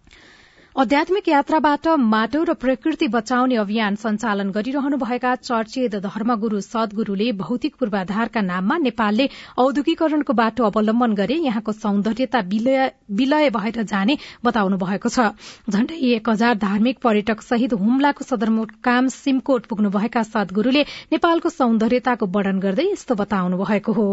आध्यात्मिक 0.76 1.28
यात्राबाट 1.30 1.88
माटो 2.02 2.44
र 2.46 2.54
प्रकृति 2.58 3.08
बचाउने 3.14 3.56
अभियान 3.62 3.96
सञ्चालन 3.96 4.50
गरिरहनुभएका 4.52 5.34
चर्चित 5.38 5.96
धर्मगुरू 6.06 6.60
सद्गुरूले 6.62 7.32
भौतिक 7.38 7.76
पूर्वाधारका 7.80 8.42
नाममा 8.42 8.78
नेपालले 8.82 9.30
औद्योगिकरणको 9.58 10.34
बाटो 10.34 10.64
अवलम्बन 10.66 11.14
गरे 11.14 11.38
यहाँको 11.46 11.72
सौन्दर्यता 11.78 12.40
विलय 12.50 13.50
भएर 13.54 13.82
जाने 13.86 14.18
बताउनु 14.44 14.78
भएको 14.82 15.10
छ। 15.10 15.30
झण्डै 15.70 16.02
एक 16.12 16.30
हजार 16.30 16.58
धार्मिक 16.66 17.06
पर्यटक 17.06 17.42
सहित 17.44 17.74
हुम्लाको 17.78 18.26
सदरमुकाम 18.26 19.08
सिमकोट 19.22 19.66
पुग्नुभएका 19.70 20.24
सद्गुरूले 20.34 20.88
नेपालको 21.14 21.50
सौन्दर्यताको 21.54 22.26
वर्णन 22.34 22.60
गर्दै 22.66 22.94
यस्तो 22.94 23.16
बताउनु 23.22 23.66
भएको 23.66 23.94
हो। 23.94 24.08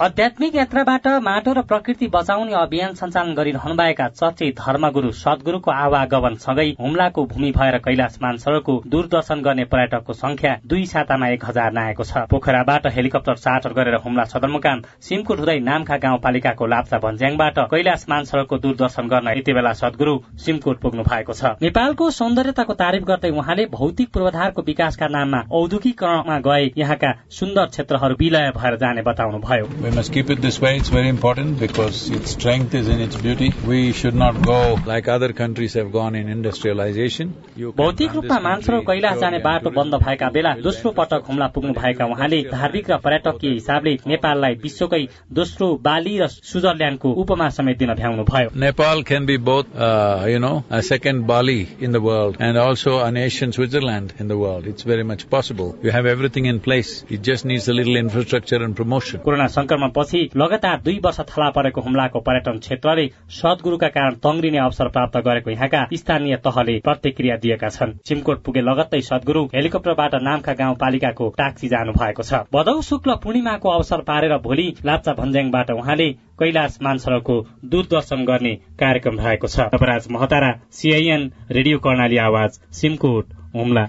आध्यात्मिक 0.00 0.54
यात्राबाट 0.56 1.06
माटो 1.22 1.52
र 1.54 1.60
प्रकृति 1.68 2.06
बचाउने 2.12 2.52
अभियान 2.56 2.94
सञ्चालन 2.96 3.32
गरिरहनुभएका 3.36 4.06
चर्चे 4.10 4.46
धर्मगुरू 4.58 5.10
सद्गुरूको 5.12 5.70
आवागमन 5.70 6.34
सँगै 6.40 6.64
हुम्लाको 6.80 7.24
भूमि 7.32 7.50
भएर 7.52 7.76
कैलाश 7.84 8.16
मानसरोवरको 8.22 8.80
दूरदर्शन 8.88 9.42
गर्ने 9.44 9.64
पर्यटकको 9.68 10.12
संख्या 10.14 10.54
दुई 10.66 10.84
सातामा 10.86 11.28
एक 11.28 11.44
हजार 11.44 11.72
नआएको 11.72 12.04
छ। 12.04 12.24
पोखराबाट 12.30 12.86
हेलिकप्टर 12.94 13.36
चार्टर 13.36 13.72
गरेर 13.76 13.96
हुम्ला 14.00 14.24
सदरमुकाम 14.24 14.80
सिमकुट 15.04 15.38
हुँदै 15.38 15.58
नामखा 15.68 15.96
गाउँपालिकाको 15.98 16.66
लाप्चा 16.66 16.98
भन्ज्याङबाट 17.04 17.58
कैलाश 17.68 18.06
मानसरोवरको 18.08 18.58
दूरदर्शन 18.64 19.12
गर्न 19.12 19.36
यति 19.36 19.52
बेला 19.52 19.72
सद्गुरू 19.82 20.16
सिमकुट 20.40 20.80
पुग्नु 20.80 21.04
भएको 21.12 21.32
छ। 21.34 21.60
नेपालको 21.60 22.10
सौन्दर्यताको 22.20 22.78
तारिफ 22.80 23.04
गर्दै 23.04 23.34
उहाँले 23.36 23.68
भौतिक 23.76 24.08
पूर्वाधारको 24.16 24.64
विकासका 24.64 25.12
नाममा 25.12 25.44
औद्योगिकरणमा 25.60 26.40
गए 26.48 26.72
यहाँका 26.78 27.12
सुन्दर 27.36 27.70
क्षेत्रहरू 27.76 28.20
विलय 28.24 28.50
भएर 28.56 28.80
जाने 28.80 29.02
बताउनुभयो। 29.04 29.88
We 29.89 29.91
must 29.91 30.13
keep 30.13 30.29
it 30.29 30.41
this 30.41 30.59
way. 30.61 30.77
It's 30.77 30.89
very 30.89 31.09
important 31.09 31.59
because 31.59 32.09
its 32.09 32.31
strength 32.31 32.73
is 32.73 32.87
in 32.87 33.01
its 33.01 33.15
beauty. 33.15 33.51
We 33.65 33.91
should 33.91 34.15
not 34.15 34.41
go 34.41 34.59
like 34.85 35.07
other 35.07 35.31
countries 35.33 35.73
have 35.73 35.91
gone 35.91 36.15
in 36.15 36.29
industrialization. 36.29 37.33
भौतिक 37.77 38.13
रूपमा 38.15 38.39
मान्छे 38.39 38.79
कैलाश 38.87 39.19
जाने 39.19 39.39
बाटो 39.45 39.69
बन्द 39.77 39.95
भएका 40.03 40.29
बेला 40.35 40.53
दोस्रो 40.65 40.91
पटक 40.99 41.23
हुम्ला 41.29 41.47
पुग्नु 41.55 41.73
भएका 41.73 42.05
उहाँले 42.13 42.41
धार्मिक 42.51 42.89
र 42.91 42.97
पर्यटकीय 43.05 43.53
हिसाबले 43.53 43.93
नेपाललाई 44.07 44.55
विश्वकै 44.63 45.01
दोस्रो 45.39 45.67
बाली 45.87 46.17
र 46.19 46.27
स्विजरल्याण्डको 46.33 47.13
उपमा 47.23 47.49
समेत 47.57 47.77
दिन 47.79 47.93
भ्याउनु 48.01 48.23
भयो 48.31 48.49
Nepal 48.65 49.03
can 49.03 49.25
be 49.25 49.37
both, 49.37 49.67
uh, 49.75 50.25
you 50.27 50.39
know, 50.39 50.63
a 50.69 50.81
second 50.81 51.27
Bali 51.27 51.67
in 51.79 51.91
the 51.91 52.01
world 52.01 52.37
and 52.39 52.57
also 52.57 52.99
a 52.99 53.11
nation 53.11 53.51
Switzerland 53.51 54.13
in 54.19 54.27
the 54.27 54.37
world. 54.37 54.67
It's 54.67 54.83
very 54.83 55.03
much 55.03 55.29
possible. 55.29 55.75
You 55.83 55.91
have 55.91 56.05
everything 56.05 56.45
in 56.45 56.59
place. 56.59 57.03
It 57.09 57.21
just 57.21 57.45
needs 57.45 57.67
a 57.67 57.73
little 57.73 57.95
infrastructure 57.95 58.61
and 58.63 58.75
promotion. 58.75 59.21
Corona 59.25 59.47
संक्रमण 59.70 59.90
पछि 59.96 60.20
लगातार 60.36 60.80
दुई 60.84 60.98
वर्ष 61.04 61.18
थला 61.30 61.48
परेको 61.50 61.80
हुम्लाको 61.80 62.20
पर्यटन 62.20 62.58
क्षेत्रले 62.58 63.06
सद्गुरूका 63.30 63.88
कारण 63.88 64.14
तंग्रिने 64.18 64.58
अवसर 64.58 64.88
प्राप्त 64.88 65.18
गरेको 65.26 65.50
यहाँका 65.50 65.84
स्थानीय 65.94 66.36
तहले 66.46 66.78
प्रतिक्रिया 66.80 67.36
दिएका 67.36 67.68
छन्। 67.68 67.92
चिमकोट 68.06 68.42
पुगे 68.44 68.60
लगत्तै 68.60 69.00
सद्गुरू 69.00 69.44
हेलिकप्टरबाट 69.54 70.14
नामका 70.22 70.52
गाउँपालिकाको 70.60 71.28
टाक्सी 71.38 71.68
जानु 71.68 71.92
भएको 71.94 72.22
छ। 72.22 72.42
भदौ 72.50 72.80
शुक्ल 72.82 73.14
पूर्णिमाको 73.22 73.68
अवसर 73.70 74.02
पारेर 74.10 74.36
भोलि 74.42 74.66
लाप्चा 74.84 75.12
भन्ज्याङबाट 75.14 75.70
उहाँले 75.70 76.10
कैलाश 76.40 76.78
मानसरोवरको 76.82 77.36
दूरदर्शन 77.70 78.24
गर्ने 78.26 78.54
कार्यक्रम 78.82 79.22
रहेको 79.22 79.46
छ। 79.46 80.10
महतारा 80.10 80.52
सीआईएन 80.72 81.30
रेडियो 81.50 81.78
कर्णाली 81.78 82.16
आवाज 82.18 82.60
सिमकोट 82.74 83.38
हुम्ला। 83.54 83.86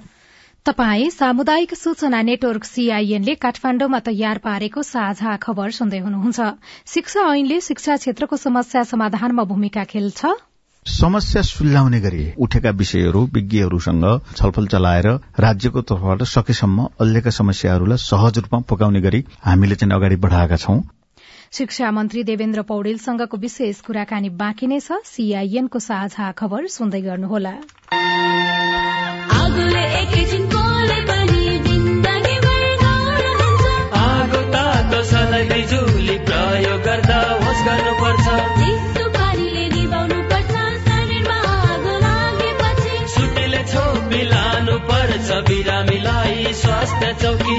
तपाई 0.66 1.10
सामुदायिक 1.10 1.74
सूचना 1.74 2.22
नेटवर्क 2.22 2.64
सीआईएनले 2.64 3.34
काठमाण्डुमा 3.36 4.00
तयार 4.00 4.38
पारेको 4.38 4.82
साझा 4.86 5.36
खबर 5.42 5.72
सुन्दै 5.78 6.00
हुनुहुन्छ। 6.00 6.40
शिक्षा 6.86 7.22
ऐनले 7.30 7.58
शिक्षा 7.68 7.96
क्षेत्रको 7.98 8.38
समस्या 8.38 8.84
समाधानमा 8.86 9.44
भूमिका 9.52 9.84
खेल्छ। 9.90 10.22
समस्या 10.86 11.42
सुल्झाउने 11.42 12.00
गरी 12.00 12.26
उठेका 12.38 12.70
विषयहरू 12.78 13.22
विज्ञहरूसँग 13.34 14.06
छलफल 14.38 14.68
चलाएर 14.74 15.08
राज्यको 15.40 15.82
तर्फबाट 15.92 16.24
सकेसम्म 16.30 16.86
अहिलेका 16.86 17.34
समस्याहरूलाई 17.40 18.06
सहज 18.06 18.38
रूपमा 18.46 18.60
पकाउने 18.70 19.02
गरी 19.02 19.24
हामीले 19.42 19.76
चाहिँ 19.76 19.96
अगाडि 19.98 20.18
बढाएका 20.26 20.58
छौं। 20.58 20.80
शिक्षा 21.58 21.92
मन्त्री 21.92 22.24
देवेन्द्र 22.24 22.62
पौडेलसँगको 22.70 23.38
विशेष 23.38 23.82
कुराकानी 23.82 24.30
बाँकी 24.38 24.68
नै 24.68 24.80
छ। 24.80 25.02
सीआईएनको 25.10 25.80
साझा 25.82 26.32
खबर 26.38 26.68
सुन्दै 26.78 27.02
गर्नुहोला। 27.02 27.58
बिरामीलाई 47.00 47.14
स्वास्थ्य 47.14 47.14
चौकी 47.22 47.56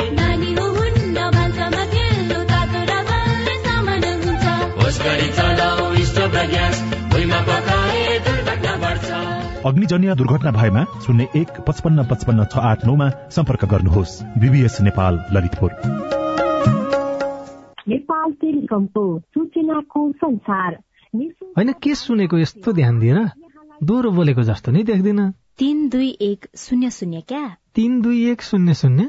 होस् 4.82 4.98
गरी 5.02 5.28
चलाऊ 5.28 5.94
स्टोभ 6.04 6.34
र 6.36 6.46
ग्यास 6.46 6.76
भुइँमा 7.12 7.40
पकाए 7.40 8.18
दुर्घटना 8.18 8.76
बढ्छ। 8.76 9.10
अग्निजन्य 9.66 10.14
दुर्घटना 10.14 10.50
भएमा 10.50 10.84
शून्य 11.06 11.28
एक 11.36 11.60
पचपन्न 11.68 12.04
पचपन्न 12.04 12.44
छ 12.44 12.56
आठ 12.56 12.86
नौमा 12.86 13.10
सम्पर्क 13.30 13.64
गर्नुहोस्। 13.64 14.22
बीबीएस 14.22 14.80
नेपाल 14.80 15.24
ललितपुर। 15.32 15.70
नेपाल 17.88 18.32
टेलिकमको 18.32 19.18
सूचनाको 19.18 20.12
संसार। 20.12 20.78
होइन 21.58 21.72
के 21.72 21.94
सुनेको 21.94 22.38
यस्तो 22.38 22.72
ध्यान 22.72 22.98
दिएर 22.98 23.18
दोहोरो 23.82 24.10
बोलेको 24.10 24.42
जस्तो 24.42 24.72
नि 24.72 24.82
देख्दिन। 24.82 25.30
तीन 25.58 25.88
दुई 25.88 26.08
एक 26.20 26.46
शून्य 26.56 26.90
शून्य 26.90 27.20
क्या? 27.20 27.56
तीन 27.74 28.00
दुई 28.00 28.30
एक 28.30 28.42
शून्य 28.42 28.74
शून्य। 28.74 29.08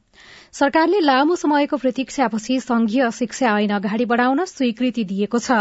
सरकारले 0.53 0.99
लामो 0.99 1.35
समयको 1.35 1.77
प्रतीक्षापछि 1.77 2.59
संघीय 2.59 3.09
शिक्षा 3.11 3.51
ऐन 3.57 3.69
अगाडि 3.71 4.05
बढ़ाउन 4.05 4.43
स्वीकृति 4.45 5.03
दिएको 5.03 5.39
छ। 5.39 5.51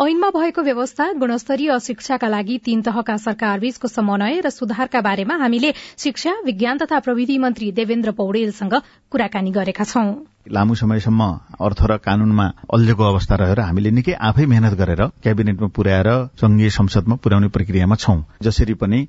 ऐनमा 0.00 0.30
भएको 0.32 0.62
व्यवस्था 0.62 1.12
गुणस्तरीय 1.12 1.78
शिक्षाका 1.78 2.28
लागि 2.28 2.56
तीन 2.64 2.80
तहका 2.82 3.16
सरकारबीचको 3.18 3.88
समन्वय 3.88 4.40
र 4.40 4.50
सुधारका 4.50 5.00
बारेमा 5.04 5.36
हामीले 5.36 5.72
शिक्षा 5.98 6.32
विज्ञान 6.48 6.78
तथा 6.78 6.98
प्रविधि 7.04 7.38
मन्त्री 7.38 7.70
देवेन्द्र 7.76 8.10
पौडेलसँग 8.16 8.74
कुराकानी 9.12 9.50
गरेका 9.52 9.84
छौं। 9.84 10.08
लामो 10.48 10.74
समयसम्म 10.80 11.22
अर्थ 11.60 11.80
र 11.84 11.96
कानूनमा 12.00 12.46
अल्झेको 12.72 13.04
अवस्था 13.04 13.34
रहेर 13.36 13.60
हामीले 13.60 13.90
निकै 14.00 14.16
आफै 14.16 14.46
मेहनत 14.48 14.80
गरेर 14.80 15.06
क्याबिनेटमा 15.22 15.68
पुर्याएर 15.76 16.08
संघीय 16.40 16.70
संसदमा 16.72 17.20
पुर्याउने 17.20 17.48
प्रक्रियामा 17.52 17.96
छौं। 18.00 18.22
जसरी 18.42 18.74
पनि 18.80 19.08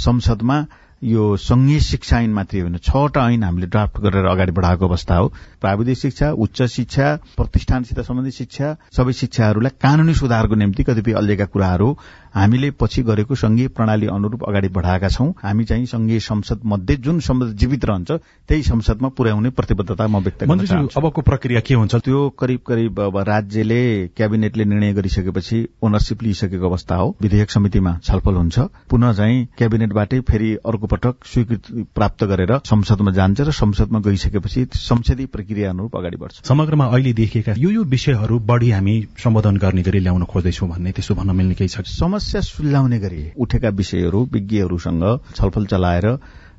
संसदमा 0.00 0.56
यो 1.02 1.36
संघीय 1.40 1.78
शिक्षा 1.80 2.18
ऐन 2.20 2.32
मात्रै 2.32 2.60
होइन 2.60 2.76
छवटा 2.78 3.20
ऐन 3.28 3.42
हामीले 3.42 3.66
ड्राफ्ट 3.66 3.98
गरेर 4.00 4.24
अगाडि 4.28 4.52
बढाएको 4.52 4.86
अवस्था 4.86 5.16
हो। 5.16 5.28
प्राविधिक 5.60 5.98
शिक्षा 5.98 6.30
उच्च 6.36 6.62
शिक्षा 6.62 7.06
प्रतिष्ठानसित 7.36 8.00
सम्बन्धित 8.00 8.34
शिक्षा 8.34 8.74
सबै 8.96 9.12
शिक्षाहरूलाई 9.12 9.76
कानूनी 9.80 10.14
सुधारको 10.14 10.54
निम्ति 10.54 10.82
कतिपय 10.84 11.12
अल्झेका 11.16 11.44
कुराहरू 11.46 11.88
हामीले 12.34 12.70
पछि 12.70 13.02
गरेको 13.02 13.34
संघीय 13.34 13.68
प्रणाली 13.68 14.06
अनुरूप 14.06 14.44
अगाडि 14.48 14.68
बढाएका 14.68 15.08
छौं। 15.08 15.30
हामी 15.42 15.64
चाहिँ 15.64 15.86
संघीय 15.86 16.20
संसद 16.20 16.60
मध्ये 16.64 16.96
जुन 16.96 17.20
संसद 17.20 17.56
जीवित 17.56 17.84
रहन्छ 17.84 18.10
त्यही 18.10 18.62
संसदमा 18.62 19.08
पुर्याउने 19.08 19.50
प्रतिबद्धता 19.50 20.06
म 20.06 20.22
व्यक्त 20.22 20.44
गर्न 20.44 20.64
चाहन्छु। 20.64 21.00
अबको 21.00 21.20
प्रक्रिया 21.20 21.60
के 21.60 21.74
हुन्छ? 21.74 21.94
त्यो 21.96 22.28
करिब 22.38 22.60
करिब 22.66 23.00
अब 23.00 23.18
राज्यले 23.18 23.80
क्याबिनेटले 24.16 24.64
निर्णय 24.64 24.92
गरिसकेपछि 24.92 25.66
ओनरसिप 25.82 26.22
लिइसकेको 26.22 26.68
अवस्था 26.68 26.96
हो। 26.96 27.16
विधेयक 27.22 27.50
समितिमा 27.50 27.98
छलफल 28.04 28.34
हुन्छ। 28.34 28.58
पुनः 28.90 29.12
चाहिँ 29.12 29.46
क्याबिनेटबाटै 29.58 30.20
फेरि 30.20 30.54
अर्को 30.66 30.86
पटक 30.86 31.26
स्वीकृति 31.26 31.82
प्राप्त 31.94 32.24
गरेर 32.24 32.58
संसदमा 32.66 33.10
जान्छ 33.10 33.40
र 33.40 33.50
संसदमा 33.50 34.00
गइसकेपछि 34.00 34.66
संसदीय 34.74 35.26
प्रक्रिया 35.26 35.70
अनुरूप 35.70 35.96
अगाडि 35.96 36.16
बढ्छ। 36.16 36.46
समग्रमा 36.46 36.84
अहिले 36.86 37.12
देखिएका 37.12 37.54
यो 37.58 37.70
यो 37.70 37.84
विषयहरू 37.84 38.38
बढ़ी 38.38 38.70
हामी 38.70 38.96
सम्बोधन 39.18 39.56
गर्ने 39.56 39.82
गरी 39.82 39.98
ल्याउन 40.00 40.24
खोज्दैछौँ 40.24 40.68
भन्ने 40.68 40.92
त्यसो 40.92 41.14
भन्न 41.14 41.36
मिल्ने 41.36 41.54
केही 41.54 41.68
छ? 41.68 41.80
समस्या 42.20 42.40
सुल्झाउने 42.44 42.98
गरी 42.98 43.22
उठेका 43.36 43.68
विषयहरू 43.74 44.20
विज्ञहरूसँग 44.32 45.04
छलफल 45.36 45.64
चलाएर 45.66 46.06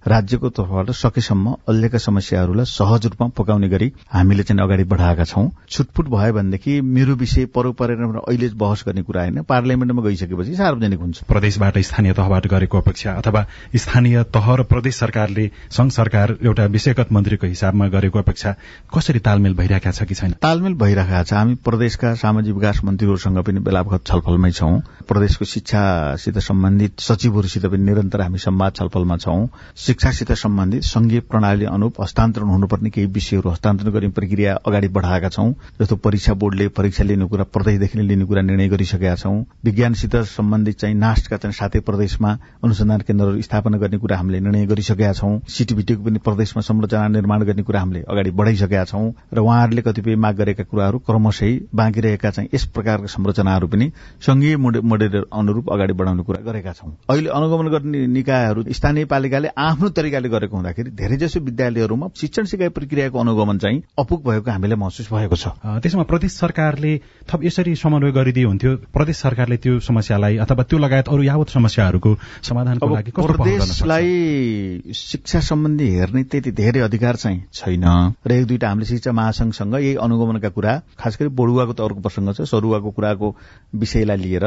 राज्यको 0.07 0.49
तर्फबाट 0.49 0.89
सकेसम्म 0.91 1.51
अहिलेका 1.69 1.97
समस्याहरूलाई 1.97 2.65
सहज 2.65 3.05
रूपमा 3.05 3.27
पकाउने 3.37 3.69
गरी 3.69 3.91
हामीले 4.13 4.43
चाहिँ 4.43 4.61
अगाडि 4.63 4.83
बढाएका 4.83 5.23
छौं। 5.23 5.47
छुटपुट 5.69 6.07
भयो 6.09 6.33
भनेदेखि 6.33 6.79
मेरो 6.81 7.15
विषय 7.15 7.45
परो 7.45 7.71
परेर 7.71 8.01
अहिले 8.01 8.49
बहस 8.57 8.83
गर्ने 8.87 9.01
कुरा 9.01 9.21
होइन। 9.21 9.41
पार्लियामेन्टमा 9.41 10.01
गइसकेपछि 10.01 10.55
सार्वजनिक 10.55 10.99
हुन्छ। 10.99 11.23
प्रदेशबाट 11.23 11.77
स्थानीय 11.79 12.13
तहबाट 12.13 12.47
गरेको 12.47 12.77
अपेक्षा 12.77 13.13
अथवा 13.13 13.45
स्थानीय 13.75 14.23
तह 14.33 14.55
र 14.55 14.63
प्रदेश 14.63 14.95
सरकारले 14.95 15.49
संघ 15.71 15.91
सरकार 15.91 16.37
एउटा 16.43 16.65
विषयगत 16.65 17.11
मन्त्रीको 17.11 17.47
हिसाबमा 17.47 17.87
गरेको 17.87 18.19
अपेक्षा 18.19 18.55
कसरी 18.95 19.19
तालमेल 19.19 19.53
भइरहेका 19.53 19.91
छ 19.91 20.03
कि 20.03 20.15
छैन? 20.15 20.31
तालमेल 20.41 20.73
भइरहेका 20.73 21.23
छ। 21.23 21.33
हामी 21.33 21.55
प्रदेशका 21.61 22.13
सामाजिक 22.15 22.55
विकास 22.55 22.83
मन्त्रीहरूसँग 22.83 23.37
पनि 23.37 23.59
बेला 23.59 23.83
बखत 23.83 24.07
छलफलमै 24.07 24.51
छौं। 24.51 24.79
प्रदेशको 25.07 25.45
शिक्षासित 25.45 26.39
सम्बन्धित 26.39 26.99
सचिवहरूसित 26.99 27.65
पनि 27.65 27.83
निरन्तर 27.83 28.21
हामी 28.21 28.37
संवाद 28.39 28.73
छलफलमा 28.75 29.17
छौं। 29.17 29.47
शिक्षासित 29.91 30.31
सम्बन्धित 30.31 30.81
संघीय 30.81 31.19
प्रणाली 31.19 31.65
अनुरूप 31.65 32.01
हस्तान्तरण 32.01 32.47
हुनुपर्ने 32.47 32.89
केही 32.89 33.07
विषयहरू 33.11 33.49
हस्तान्तरण 33.49 33.91
गर्ने 33.91 34.09
प्रक्रिया 34.09 34.55
अगाडि 34.67 34.87
बढ़ाएका 34.87 35.29
छौं 35.29 35.51
जस्तो 35.79 35.95
परीक्षा 35.95 36.33
बोर्डले 36.33 36.67
परीक्षा 36.67 37.03
लिने 37.03 37.25
कुरा 37.27 37.43
प्रदेशदेखि 37.53 37.97
नै 37.99 38.05
लिने 38.07 38.25
कुरा 38.25 38.41
निर्णय 38.41 38.67
गरिसकेका 38.67 39.15
छौं। 39.15 39.35
विज्ञानसित 39.65 40.15
सम्बन्धित 40.31 40.79
चाहिँ 40.79 40.95
नास्टका 40.95 41.37
चाहिँ 41.37 41.53
सातै 41.53 41.79
प्रदेशमा 41.83 42.31
अनुसन्धान 42.63 43.01
केन्द्रहरू 43.01 43.41
स्थापना 43.41 43.77
गर्ने 43.77 43.97
कुरा 43.97 44.17
हामीले 44.17 44.39
निर्णय 44.39 44.65
गरिसकेका 44.65 45.11
छौं। 45.13 45.33
सिटिभिटीको 45.49 46.03
पनि 46.03 46.19
प्रदेशमा 46.23 46.61
संरचना 46.61 47.07
निर्माण 47.09 47.43
गर्ने 47.43 47.63
कुरा 47.63 47.79
हामीले 47.79 48.03
अगाडि 48.07 48.31
बढ़ाइसकेका 48.31 48.85
छौं 48.85 49.03
र 49.33 49.39
उहाँहरूले 49.39 49.81
कतिपय 49.81 50.15
माग 50.15 50.35
गरेका 50.37 50.63
कुराहरू 50.63 50.99
क्रमशः 51.03 51.59
बाँकी 51.75 52.01
रहेका 52.01 52.29
चाहिँ 52.31 52.49
यस 52.53 52.65
प्रकारका 52.71 53.11
संरचनाहरू 53.11 53.67
पनि 53.67 53.91
संघीय 54.21 54.57
मोडेल 54.57 55.21
अनुरूप 55.33 55.69
अगाडि 55.73 55.93
बढाउने 55.93 56.23
कुरा 56.23 56.41
गरेका 56.47 56.73
छौं। 56.73 56.91
अहिले 57.09 57.29
अनुगमन 57.31 57.67
गर्ने 57.67 58.07
निकायहरू 58.07 58.63
स्थानीय 58.71 59.05
पालिकाले 59.11 59.49
आफ्नो 59.59 59.80
तरिकाले 59.89 60.29
गरेको 60.29 60.55
हुँदाखेरि 60.55 60.89
धेरैजसो 60.91 61.39
विद्यालयहरूमा 61.39 62.07
शिक्षण 62.15 62.45
सिकाइ 62.45 62.69
प्रक्रियाको 62.69 63.19
अनुगमन 63.19 63.57
चाहिँ 63.57 63.81
अपुग 63.99 64.19
भएको 64.29 64.51
हामीलाई 64.51 64.77
महसुस 64.77 65.07
भएको 65.13 65.35
छ। 65.35 65.47
त्यसमा 65.81 66.03
प्रदेश 66.03 66.31
सरकारले 66.31 66.91
थप 67.29 67.43
यसरी 67.43 67.75
समन्वय 67.75 68.11
गरिदिए 68.11 68.45
हुन्थ्यो। 68.45 68.75
प्रदेश 68.93 69.17
सरकारले 69.17 69.57
त्यो 69.57 69.79
समस्यालाई 69.79 70.37
अथवा 70.37 70.63
त्यो 70.63 70.77
लगायत 70.79 71.07
अरू 71.09 71.23
यावत 71.23 71.49
समस्याहरूको 71.49 72.15
समाधानको 72.43 72.89
लागि 72.89 73.11
प्रदेशलाई 73.11 74.91
शिक्षा 74.93 75.39
सम्बन्धी 75.39 75.87
हेर्ने 75.89 76.23
त्यति 76.23 76.51
धेरै 76.51 76.79
अधिकार 76.81 77.15
चाहिँ 77.15 77.43
छैन। 77.53 77.85
र 78.27 78.31
एक 78.31 78.45
दुईटा 78.47 78.67
हामीले 78.69 78.85
शिक्षा 78.85 79.11
महासंघसँग 79.11 79.75
यही 79.75 79.95
अनुगमनका 79.95 80.49
कुरा 80.49 80.81
खास 80.99 81.17
गरी 81.19 81.29
बढुवाको 81.29 81.73
त 81.73 81.81
अर्को 81.81 81.99
प्रसङ्ग 82.01 82.33
छ 82.33 82.41
सरुवाको 82.45 82.91
कुराको 82.91 83.35
विषयलाई 83.75 84.17
लिएर। 84.17 84.45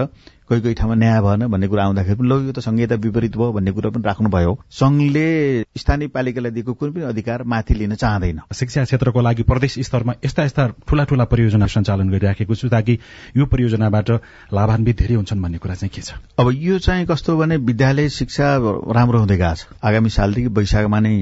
कोही 0.48 0.60
कोही 0.60 0.74
ठाउँमा 0.74 0.94
न्याय 0.94 1.20
भएन 1.20 1.46
भन्ने 1.48 1.68
कुरा 1.68 1.84
आउँदाखेरि 1.84 2.16
पनि 2.20 2.28
ल 2.28 2.32
यो 2.46 2.52
त 2.52 2.60
संहिता 2.60 2.94
विपरीत 3.00 3.36
भयो 3.36 3.52
भन्ने 3.52 3.72
कुरा 3.72 3.90
पनि 3.90 4.02
राख्नुभयो। 4.04 4.52
संघले 4.70 5.26
स्थानीय 5.72 6.08
पालिकालाई 6.12 6.52
दिएको 6.52 6.72
कुनै 6.76 6.92
पनि 6.92 7.04
अधिकार 7.04 7.42
माथि 7.48 7.74
लिन 7.74 7.94
चाहँदैन। 7.94 8.40
शिक्षा 8.52 8.84
क्षेत्रको 8.84 9.20
लागि 9.20 9.42
प्रदेश 9.48 9.78
स्तरमा 9.80 10.12
यस्ता 10.24 10.44
यस्ता 10.44 10.66
ठूला 10.84 11.04
ठूला 11.08 11.24
परियोजना 11.32 11.66
सञ्चालन 11.66 12.10
गरिराखेको 12.10 12.54
छु 12.54 12.68
ताकि 12.68 12.98
यो 13.36 13.46
परियोजनाबाट 13.48 14.10
लाभान्वित 14.52 14.96
धेरै 14.98 15.14
हुन्छन् 15.14 15.42
भन्ने 15.42 15.58
कुरा 15.64 15.74
चाहिँ 15.74 15.90
के 15.94 16.02
छ? 16.02 16.12
अब 16.38 16.52
यो 16.52 16.78
चाहिँ 16.78 17.06
कस्तो 17.08 17.36
भने 17.36 17.56
विद्यालय 17.64 18.08
शिक्षा 18.12 18.56
राम्रो 18.92 19.18
हुँदै 19.18 19.36
गएको 19.36 19.54
छ। 19.56 19.80
आगामी 19.80 20.10
सालदेखि 20.12 20.48
वैशाखमा 20.52 21.00
नै 21.00 21.14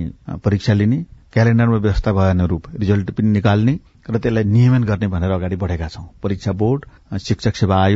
परीक्षा 0.42 0.72
लिने 0.74 0.98
क्यालेण्डरमा 1.32 1.76
व्यवस्था 1.78 2.12
भए 2.12 2.30
अनुरूप 2.30 2.62
रिजल्ट 2.76 3.10
पनि 3.14 3.28
निकाल्ने 3.38 3.78
र 4.10 4.18
त्यसलाई 4.18 4.44
नियमन 4.44 4.82
गर्ने 4.84 5.08
भनेर 5.08 5.30
अगाडि 5.30 5.56
बढेका 5.56 5.88
छौं। 5.88 6.04
परीक्षा 6.22 6.52
बोर्ड 6.58 6.84
शिक्षक 7.22 7.56
सेवा 7.56 7.86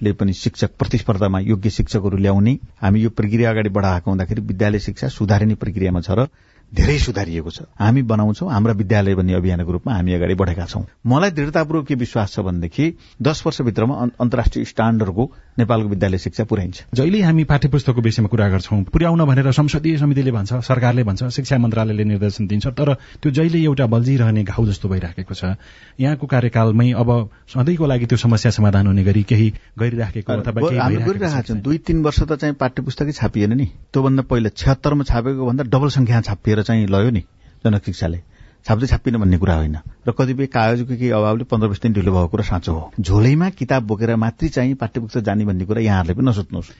आयोगले 0.00 0.12
पनि 0.12 0.32
शिक्षक 0.32 0.70
प्रतिस्पर्धामा 0.78 1.38
योग्य 1.40 1.70
शिक्षकहरू 1.70 2.16
ल्याउने। 2.16 2.58
हामी 2.80 3.00
यो 3.00 3.10
प्रक्रिया 3.10 3.50
अगाडि 3.50 3.68
बढाएको 3.68 4.10
हुँदाखेरि 4.10 4.40
विद्यालय 4.40 4.78
शिक्षा 4.80 5.08
सुधारिने 5.08 5.54
प्रक्रियामा 5.54 6.00
छ 6.00 6.10
र 6.10 6.26
धेरै 6.72 6.98
सुधारिएको 6.98 7.50
छ। 7.50 7.66
हामी 7.76 8.02
बनाउँछौ 8.06 8.46
हाम्रा 8.46 8.72
विद्यालय 8.72 9.14
भन्ने 9.14 9.34
अभियानको 9.34 9.72
रूपमा 9.72 9.92
हामी 9.92 10.12
अगाडि 10.14 10.34
बढेका 10.34 10.64
छौं। 10.64 10.82
मलाई 11.04 11.30
दृढतापूर्वक 11.30 11.86
के 11.86 11.94
विश्वास 11.94 12.32
छ 12.32 12.40
भनेदेखि 12.40 12.84
दश 13.20 13.42
वर्षभित्रमा 13.46 13.94
अन्तर्राष्ट्रिय 14.16 14.64
स्ट्याण्डर्डको 14.64 15.24
नेपालको 15.60 15.88
विद्यालय 15.88 16.18
शिक्षा 16.18 16.44
पुर्याइन्छ। 16.44 16.78
जहिले 16.94 17.20
हामी 17.22 17.44
पाठ्य 17.44 17.68
पुस्तकको 17.68 18.00
विषयमा 18.00 18.28
कुरा 18.28 18.48
गर्छौं 18.50 18.82
पुर्याउन 18.88 19.24
भनेर 19.24 19.50
संसदीय 19.52 19.96
समितिले 19.98 20.30
भन्छ 20.32 20.64
सरकारले 20.64 21.02
भन्छ 21.04 21.28
शिक्षा 21.30 21.58
मन्त्रालयले 21.58 22.04
निर्देशन 22.04 22.46
दिन्छ 22.46 22.66
तर 22.72 22.94
त्यो 23.20 23.30
जहिले 23.30 23.58
एउटा 23.64 23.86
बल्झिरहने 23.86 24.42
घाउ 24.44 24.66
जस्तो 24.66 24.88
भइराखेको 24.88 25.34
छ। 25.34 25.56
यहाँको 26.00 26.26
कार्यकालमै 26.26 26.90
अब 26.96 27.10
सधैँको 27.52 27.86
लागि 27.86 28.06
त्यो 28.06 28.18
समस्या 28.18 28.50
समाधान 28.50 28.86
हुने 28.86 29.04
गरी 29.04 29.22
केही 29.22 29.48
गरिराखेको 29.78 30.32
अथवा 30.32 31.42
छौँ। 31.42 31.60
दुई 31.60 31.78
तीन 31.84 32.02
वर्ष 32.02 32.22
त 32.22 32.32
चाहिँ 32.40 32.54
पाठ्य 32.54 32.82
पुस्तकै 32.82 33.12
छापिएन 33.12 33.52
नि। 33.52 33.66
त्योभन्दा 33.92 34.22
पहिला 34.22 34.48
छिहत्तरमा 34.56 35.04
छापेको 35.04 35.46
भन्दा 35.46 35.64
डबल 35.68 35.88
संख्या 35.90 36.20
छापिएर 36.22 36.62
चाहिँ 36.62 36.86
लयो 36.86 37.10
नि 37.10 37.22
जनक 37.64 37.84
शिक्षाले 37.84 38.18
छाप्दै 38.66 38.86
छापिन 38.86 39.16
भन्ने 39.16 39.38
कुरा 39.38 39.54
होइन। 39.54 39.76
र 40.08 40.12
कतिपय 40.12 40.46
कागजको 40.46 40.94
केही 40.96 41.10
अभावले 41.10 41.44
पन्ध्र 41.44 41.68
बिस 41.68 41.80
दिन 41.80 41.92
ढिलो 41.92 42.12
भएको 42.12 42.28
कुरा 42.28 42.44
साँचो 42.44 42.72
हो। 42.72 42.92
झोलैमा 43.00 43.48
किताब 43.50 43.82
बोकेर 43.82 44.16
मात्रै 44.16 44.48
चाहिँ 44.48 44.74
पाठ्य 44.74 45.00
पुस्तक 45.00 45.20
जाने 45.20 45.44
भन्ने 45.44 45.64
कुरा 45.64 45.80
यहाँहरूले 45.80 46.14
पनि 46.14 46.26
नसोच्नुहोस्। 46.28 46.70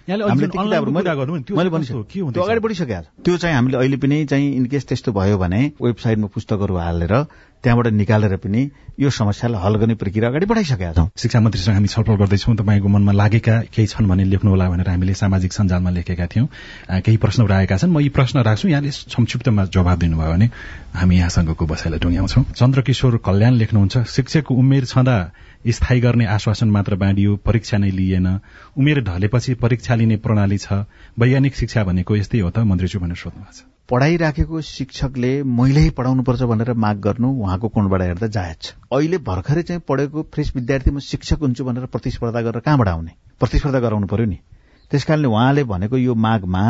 अगाडि 2.40 2.60
बढिसक्यो 2.60 3.00
त्यो 3.24 3.36
चाहिँ 3.36 3.56
हामीले 3.56 3.76
अहिले 3.76 3.96
पनि 3.96 4.24
चाहिँ 4.24 4.54
इनकेस 4.54 4.86
त्यस्तो 4.86 5.12
भयो 5.12 5.38
भने 5.38 5.72
वेबसाइटमा 5.82 6.26
पुस्तकहरू 6.26 6.76
हालेर 6.76 7.14
त्यहाँबाट 7.64 7.86
निकालेर 7.92 8.36
पनि 8.36 8.70
यो 9.00 9.10
समस्यालाई 9.10 9.60
हल 9.60 9.74
गर्ने 9.80 9.94
प्रक्रिया 9.94 10.28
अगाडि 10.28 10.46
बढाइसकेका 10.46 10.92
छौँ। 10.92 11.08
शिक्षा 11.16 11.40
मन्त्रीसँग 11.40 11.74
हामी 11.74 11.88
छलफल 11.88 12.16
गर्दैछौँ। 12.20 12.54
तपाईँको 12.56 12.88
मनमा 12.88 13.12
लागेका 13.12 13.54
केही 13.72 13.86
छन् 13.86 14.08
भने 14.08 14.24
लेख्नुहोला 14.24 14.68
भनेर 14.68 14.88
हामीले 14.88 15.14
सामाजिक 15.14 15.52
सञ्जालमा 15.52 15.90
लेखेका 15.90 16.26
थियौँ। 16.26 16.46
केही 17.00 17.16
प्रश्नहरू 17.16 17.52
आएका 17.54 17.76
छन्। 17.76 17.92
म 17.92 18.00
यी 18.00 18.08
प्रश्न 18.08 18.40
राख्छु। 18.40 18.68
यहाँले 18.68 18.90
संक्षिप्तमा 18.90 19.64
जवाब 19.72 19.98
दिनुभयो 19.98 20.32
भने 20.32 20.46
हामी 20.96 21.16
यहाँसँगको 21.16 21.64
बसाइलाई 21.66 22.00
टुङ्ग्याउँछौँ। 22.00 22.44
चन्द्रकिशोर 22.56 23.16
कल्याण 23.24 23.52
लेख्नुहुन्छ 23.60 24.04
शिक्षकको 24.08 24.54
उमेर 24.54 24.84
छँदा 24.84 25.16
स्थायी 25.60 26.00
गर्ने 26.00 26.24
आश्वासन 26.26 26.68
मात्र 26.70 26.96
बाँडियो 26.96 27.36
परीक्षा 27.44 27.76
नै 27.78 27.90
लिएन। 27.90 28.28
उमेर 28.76 29.00
ढलेपछि 29.04 29.54
परीक्षा 29.60 29.94
लिने 29.94 30.16
प्रणाली 30.16 30.58
छ। 30.58 30.84
वैज्ञानिक 31.20 31.56
शिक्षा 31.56 31.84
भनेको 31.84 32.16
यस्तै 32.16 32.40
हो 32.40 32.50
त। 32.50 32.64
मन्त्रीज्यू 32.64 33.00
भनेर 33.00 33.16
सोध्नु 33.16 33.44
भएको 33.44 33.52
छ। 33.52 33.79
पढ़ाइराखेको 33.90 34.60
शिक्षकले 34.60 35.42
मैले 35.42 35.88
पढ़ाउनुपर्छ 35.90 36.42
भनेर 36.42 36.72
माग 36.72 36.98
गर्नु 37.00 37.28
उहाँको 37.42 37.68
कोणबाट 37.68 38.02
हेर्दा 38.02 38.26
जायज 38.26 38.56
छ। 38.62 38.74
अहिले 38.92 39.18
भर्खरै 39.18 39.62
चाहिँ 39.62 39.82
पढेको 39.88 40.22
फ्रेस 40.34 40.52
विद्यार्थी 40.54 40.90
म 40.90 40.98
शिक्षक 40.98 41.38
हुन्छु 41.42 41.64
भनेर 41.64 41.86
प्रतिस्पर्धा 41.86 42.40
गरेर 42.40 42.60
कहाँबाट 42.60 42.88
आउने? 42.88 43.12
प्रतिस्पर्धा 43.40 43.80
गराउनु 43.80 44.06
पर्यो 44.06 44.26
नि। 44.26 44.38
त्यसकारणले 44.90 45.28
उहाँले 45.28 45.64
भनेको 45.64 45.96
यो 45.96 46.14
मागमा 46.14 46.62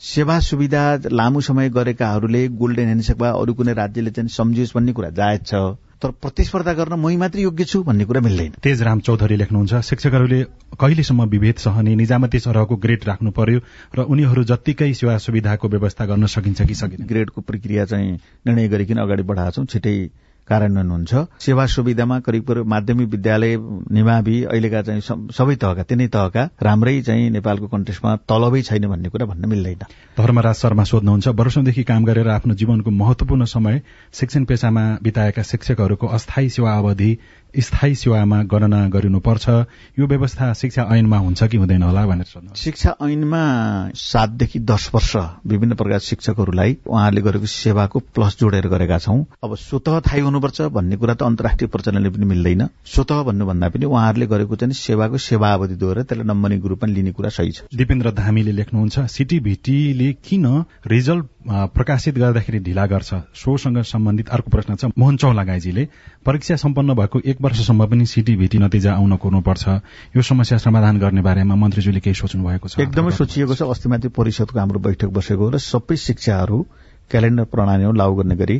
सेवा 0.00 0.38
सुविधा 0.40 0.84
लामो 1.10 1.40
समय 1.40 1.68
गरेकाहरूले 1.70 2.46
गोल्डन 2.48 2.84
ह्यान्डसेक 2.84 3.16
वा 3.18 3.30
अरू 3.30 3.54
कुनै 3.54 3.72
राज्यले 3.74 4.10
चाहिँ 4.10 4.28
सम्झियोस् 4.28 4.74
भन्ने 4.76 4.92
कुरा 4.92 5.10
जायज 5.10 5.46
छ। 5.46 5.54
तर 6.02 6.10
प्रतिस्पर्धा 6.22 6.72
गर्न 6.78 6.96
मै 7.02 7.14
मात्रै 7.16 7.42
योग्य 7.42 7.64
छु 7.64 7.82
भन्ने 7.82 8.04
कुरा 8.04 8.20
मिल्दैन। 8.20 8.52
तेजराम 8.62 9.00
चौधरी 9.00 9.36
लेख्नुहुन्छ 9.36 9.80
शिक्षकहरूले 9.88 10.38
कहिलेसम्म 10.78 11.24
विभेद 11.28 11.56
सहने 11.58 11.94
निजामती 11.96 12.38
सरहको 12.38 12.76
ग्रेड 12.84 13.04
राख्नु 13.04 13.30
पर्यो 13.34 13.60
र 13.94 14.06
उनीहरू 14.06 14.44
जत्तिकै 14.50 14.92
सेवा 14.94 15.16
सुविधाको 15.26 15.68
व्यवस्था 15.68 16.06
गर्न 16.06 16.26
सकिन्छ 16.30 16.62
कि 16.62 16.74
सकिन्छ 16.74 17.08
ग्रेडको 17.08 17.40
प्रक्रिया 17.42 17.84
चाहिँ 17.84 18.12
निर्णय 18.46 18.68
गरिकन 18.68 19.02
अगाडि 19.02 19.22
बढाएको 19.26 19.58
छौँ 19.58 19.66
छिटै 19.66 19.96
कार्यान्वयन 20.48 20.90
हुन्छ 20.90 21.14
सेवा 21.40 21.66
सुविधामा 21.66 22.18
करिब 22.20 22.50
माध्यमिक 22.66 23.08
विद्यालय 23.08 23.56
निमावि 23.92 24.36
अहिलेका 24.44 24.82
चाहिँ 24.82 25.00
सबै 25.32 25.54
तहका 25.56 25.82
तिनै 25.82 26.06
तहका 26.08 26.48
राम्रै 26.62 27.00
चाहिँ 27.02 27.30
नेपालको 27.30 27.66
कन्टेस्टमा 27.68 28.16
तलबै 28.28 28.62
छैन 28.62 28.86
भन्ने 28.88 29.08
कुरा 29.08 29.26
भन्न 29.26 29.48
मिल्दैन। 29.48 29.82
धर्मराज 30.18 30.54
शर्मा 30.54 30.84
सोध्नुहुन्छ 30.84 31.28
वर्षौंदेखि 31.40 31.82
काम 31.84 32.04
गरेर 32.04 32.28
आफ्नो 32.28 32.54
जीवनको 32.54 32.90
महत्वपूर्ण 32.90 33.44
समय 33.44 33.82
शिक्षण 34.12 34.44
पेसामा 34.44 34.84
बिताएका 35.02 35.42
शिक्षकहरूको 35.42 36.06
अस्थायी 36.06 36.48
सेवा 36.50 36.72
अवधि 36.78 37.10
स्थायी 37.56 37.94
सेवामा 37.94 38.42
गणना 38.42 38.88
गरिनुपर्छ। 38.88 39.48
यो 39.98 40.06
व्यवस्था 40.06 40.52
शिक्षा 40.52 40.82
ऐनमा 40.92 41.18
हुन्छ 41.18 41.44
कि 41.44 41.56
हुँदैन 41.56 41.82
होला 41.82 42.06
भनेर 42.06 42.24
सोध्नु 42.24 42.54
शिक्षा 42.56 42.94
ऐनमा 43.02 43.42
सातदेखि 43.94 44.58
दस 44.60 44.90
वर्ष 44.94 45.16
विभिन्न 45.46 45.74
प्रकार 45.74 45.98
शिक्षकहरूलाई 45.98 46.76
उहाँहरूले 46.86 47.22
गरेको 47.22 47.46
सेवाको 47.46 47.98
प्लस 48.14 48.36
जोडेर 48.40 48.68
गरेका 48.68 48.98
छौं। 48.98 49.18
अब 49.44 49.54
स्वत 49.56 49.88
थाहै 50.06 50.20
हुनुपर्छ 50.20 50.60
भन्ने 50.76 50.96
कुरा 50.96 51.14
त 51.14 51.22
अन्तर्राष्ट्रिय 51.22 51.68
प्रचलनले 51.68 52.10
पनि 52.10 52.26
मिल्दैन। 52.26 52.68
स्वत 52.86 53.12
भन्नुभन्दा 53.26 53.68
पनि 53.68 53.84
उहाँहरूले 53.86 54.26
गरेको 54.26 54.56
चाहिँ 54.56 54.74
सेवाको 54.74 55.18
सेवा 55.18 55.52
अवधि 55.52 55.76
त्यसलाई 55.78 56.26
नम्बरिङ 56.26 56.60
रूपमा 56.62 56.92
लिने 56.92 57.12
कुरा 57.12 57.30
सही 57.30 57.50
छ। 57.52 57.62
दिपेन्द्र 57.74 58.10
धामीले 58.12 58.52
लेख्नुहुन्छ 58.52 58.98
सिटिभिटीले 59.10 60.12
किन 60.24 60.46
रिजल्ट 60.86 61.26
प्रकाशित 61.48 62.14
गर्दाखेरि 62.18 62.58
ढिला 62.60 62.84
गर्छ। 62.86 63.14
सोसँग 63.34 63.80
सम्बन्धित 63.82 64.28
अर्को 64.28 64.50
प्रश्न 64.50 64.74
छ 64.76 64.84
मोहन 64.98 65.16
चौलागाईजीले 65.16 65.84
परीक्षा 66.26 66.56
सम्पन्न 66.56 66.94
भएको 66.94 67.20
एक 67.24 67.40
वर्षसम्म 67.40 67.86
पनि 67.88 68.06
सिटिभिटी 68.06 68.58
नतिजा 68.58 68.92
आउन 68.92 69.40
पर्छ 69.48 69.68
यो 70.16 70.22
समस्या 70.22 70.58
समाधान 70.58 70.98
गर्ने 70.98 71.22
बारेमा 71.22 71.54
मन्त्रीज्यूले 71.54 72.00
केही 72.00 72.14
सोच्नु 72.14 72.44
भएको 72.44 72.68
छ? 72.68 72.80
एकदमै 72.80 73.10
सोचिएको 73.16 73.54
छ 73.54 73.62
अस्तिमाथि 73.64 74.08
परिषदको 74.12 74.58
हाम्रो 74.58 74.80
बैठक 74.80 75.08
बसेको 75.08 75.48
र 75.48 75.58
सबै 75.58 75.96
शिक्षाहरू 75.96 76.58
क्यालेण्डर 77.10 77.44
प्रणालीमा 77.48 77.92
लागू 77.96 78.14
गर्ने 78.14 78.36
गरी 78.36 78.56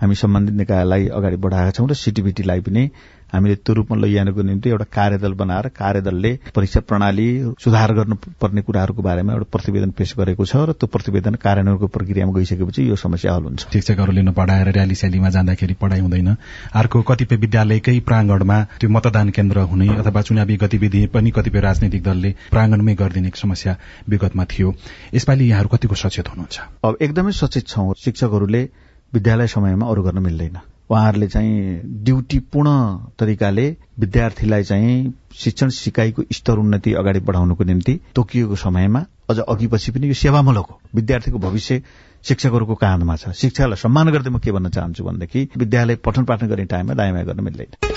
हामी 0.00 0.14
सम्बन्धित 0.14 0.54
निकायलाई 0.56 1.06
अगाडि 1.12 1.36
बढाएका 1.36 1.70
छौँ 1.70 1.88
र 1.88 1.94
सिटिभिटीलाई 1.94 2.60
पनि 2.60 2.90
हामीले 3.32 3.54
त्यो 3.56 3.74
रूपमा 3.74 3.96
लैजानको 3.96 4.42
निम्ति 4.42 4.70
एउटा 4.70 4.84
कार्यदल 4.90 5.32
बनाएर 5.38 5.68
कार्यदलले 5.70 6.32
परीक्षा 6.54 6.80
प्रणाली 6.80 7.26
सुधार 7.62 7.92
गर्नुपर्ने 7.94 8.62
कुराहरूको 8.62 9.02
बारेमा 9.02 9.32
एउटा 9.32 9.46
प्रतिवेदन 9.54 9.90
पेश 9.94 10.14
गरेको 10.18 10.44
छ 10.44 10.56
र 10.66 10.72
त्यो 10.74 10.86
प्रतिवेदन 10.90 11.34
कार्यान्वयनको 11.38 11.86
प्रक्रियामा 11.86 12.32
गइसकेपछि 12.32 12.88
यो 12.88 12.96
समस्या 12.96 13.34
हल 13.34 13.44
हुन्छ। 13.44 13.70
शिक्षकहरूले 13.72 14.22
नपढाएर 14.22 14.68
र्याली 14.72 14.94
स्यालीमा 14.94 15.30
जाँदाखेरि 15.30 15.74
पढाइ 15.78 16.00
हुँदैन। 16.00 16.36
अर्को 16.74 17.02
कतिपय 17.02 17.36
विद्यालयकै 17.36 17.98
प्राङ्गणमा 18.00 18.58
त्यो 18.80 18.90
मतदान 18.90 19.30
केन्द्र 19.30 19.68
हुने 19.70 19.88
अथवा 19.94 20.22
चुनावी 20.22 20.56
गतिविधि 20.56 21.06
पनि 21.14 21.30
कतिपय 21.30 21.60
राजनैतिक 21.60 22.02
दलले 22.02 22.34
प्राङ्गणमै 22.50 22.94
गरिदिने 22.94 23.30
समस्या 23.36 23.76
विगतमा 24.08 24.44
थियो। 24.50 24.74
यसपालि 25.14 25.50
यहाँहरू 25.50 25.68
कतिको 25.68 25.94
सचेत 25.94 26.28
हुनुहुन्छ? 26.28 26.56
अब 26.82 26.96
एकदमै 27.00 27.32
सचेत 27.32 27.66
छौँ। 27.68 27.94
शिक्षकहरूले 27.94 28.68
विद्यालय 29.14 29.46
समयमा 29.46 29.86
अरू 29.86 30.02
गर्न 30.02 30.18
मिल्दैन। 30.18 30.58
उहाँहरूले 30.90 31.26
चाहिँ 31.28 31.80
ड्युटी 32.04 32.38
पूर्ण 32.52 32.70
तरिकाले 33.18 33.66
विद्यार्थीलाई 33.98 34.62
चाहिँ 34.64 35.14
शिक्षण 35.34 35.68
सिकाइको 35.68 36.22
स्तर 36.32 36.58
उन्नति 36.58 36.94
अगाडि 36.94 37.20
बढाउनको 37.20 37.64
निम्ति 37.64 38.00
तोकिएको 38.14 38.56
समयमा 38.56 39.04
अझ 39.30 39.38
अघि 39.38 39.66
पछि 39.66 39.92
पनि 39.92 40.08
यो 40.08 40.14
सेवामूलक 40.14 40.66
हो। 40.66 40.80
विद्यार्थीको 40.94 41.38
भविष्य 41.38 41.82
शिक्षकहरूको 42.24 42.74
काँधमा 42.74 43.16
छ। 43.16 43.32
शिक्षालाई 43.34 43.76
सम्मान 43.76 44.10
गर्दै 44.10 44.30
म 44.30 44.38
के 44.38 44.52
भन्न 44.52 44.68
चाहन्छु 44.68 45.04
भनेदेखि 45.04 45.48
विद्यालय 45.56 45.96
पठन 45.96 46.24
पाठन 46.24 46.46
गर्ने 46.46 46.64
टाइममा 46.64 46.94
दायाँ 46.94 47.24
गर्न 47.24 47.44
मिल्दैन। 47.44 47.89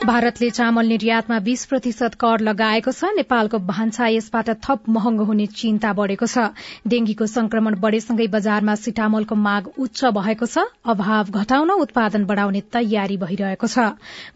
भारतले 0.00 0.48
चामल 0.50 0.86
निर्यातमा 0.86 1.38
बीस 1.38 1.64
प्रतिशत 1.66 2.14
कर 2.16 2.40
लगाएको 2.40 2.92
छ। 2.92 3.08
नेपालको 3.16 3.58
भान्सा 3.60 4.06
यसबाट 4.08 4.48
थप 4.64 4.88
महँगो 4.88 5.24
हुने 5.24 5.46
चिन्ता 5.52 5.92
बढ़ेको 5.92 6.26
छ। 6.26 6.56
डेंगीको 6.88 7.26
संक्रमण 7.26 7.74
बढ़ेसँगै 7.76 8.26
बजारमा 8.32 8.74
सिटामलको 8.80 9.34
माग 9.36 9.68
उच्च 9.78 10.04
भएको 10.16 10.46
छ। 10.46 10.64
अभाव 10.86 11.30
घटाउन 11.36 11.70
उत्पादन 11.84 12.24
बढ़ाउने 12.24 12.60
तयारी 12.72 13.16
भइरहेको 13.16 13.66
छ। 13.66 13.78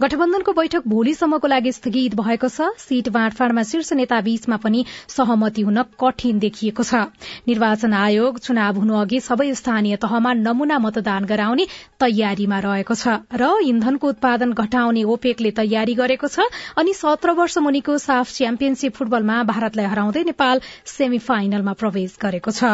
गठबन्धनको 0.05 0.53
बैठक 0.53 0.85
भोलिसम्मको 0.87 1.49
लागि 1.49 1.73
स्थगित 1.73 2.15
भएको 2.15 2.49
छ। 2.49 2.69
सीट 2.79 3.09
बाँडफाँडमा 3.09 3.63
शीर्ष 3.65 3.93
नेता 3.95 4.21
बीचमा 4.21 4.57
पनि 4.61 4.85
सहमति 5.09 5.63
हुन 5.63 5.83
कठिन 5.97 6.45
देखिएको 6.45 6.85
छ। 6.85 7.09
निर्वाचन 7.49 7.95
आयोग 7.95 8.39
चुनाव 8.41 8.85
हुनु 8.85 9.01
अघि 9.01 9.21
सबै 9.23 9.49
स्थानीय 9.55 9.97
तहमा 9.97 10.37
नमूना 10.45 10.79
मतदान 10.79 11.25
गराउने 11.25 11.67
तयारीमा 12.01 12.59
रहेको 12.61 12.95
छ 12.95 13.19
र 13.33 13.51
इन्धनको 13.65 14.09
उत्पादन 14.09 14.53
घटाउने 14.55 15.09
ओपेकले 15.09 15.53
तयारी 15.57 15.95
गरेको 15.95 16.29
छ। 16.29 16.47
अनि 16.77 16.93
सत्र 16.95 17.31
वर्ष 17.33 17.59
मुनिको 17.59 17.99
साफ 17.99 18.33
च्याम्पियनशीप 18.33 18.95
फुटबलमा 18.95 19.43
भारतलाई 19.45 19.87
हराउँदै 19.87 20.23
नेपाल 20.25 20.61
सेमी 20.87 21.19
फाइनलमा 21.19 21.73
प्रवेश 21.73 22.17
गरेको 22.21 22.51
छ। 22.51 22.65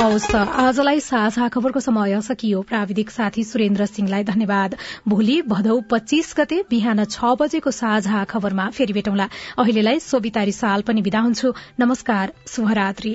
हवस् 0.00 0.34
आजलाई 0.34 1.00
साझा 1.00 1.48
खबरको 1.48 1.80
समय 1.80 2.20
सकियो। 2.20 2.62
प्राविधिक 2.62 3.10
साथी 3.10 3.44
सुरेन्द्र 3.44 3.86
सिंहलाई 3.86 4.24
धन्यवाद। 4.24 4.76
भोलि 5.08 5.40
भदौ 5.48 5.80
पच्चीस 5.90 6.34
गते 6.38 6.62
बिहान 6.70 7.04
छ 7.04 7.34
बजेको 7.36 7.70
साझा 7.70 8.24
खबरमा 8.24 8.68
फेरि 8.70 8.92
भेटौँला। 8.92 9.28
अहिलेलाई 9.58 10.00
सोभिता 10.00 10.44
साल 10.50 10.82
पनि 10.82 11.00
विदा 11.02 11.20
हुन्छु। 11.20 11.52
नमस्कार 11.80 12.32
शुभरात्री। 12.48 13.14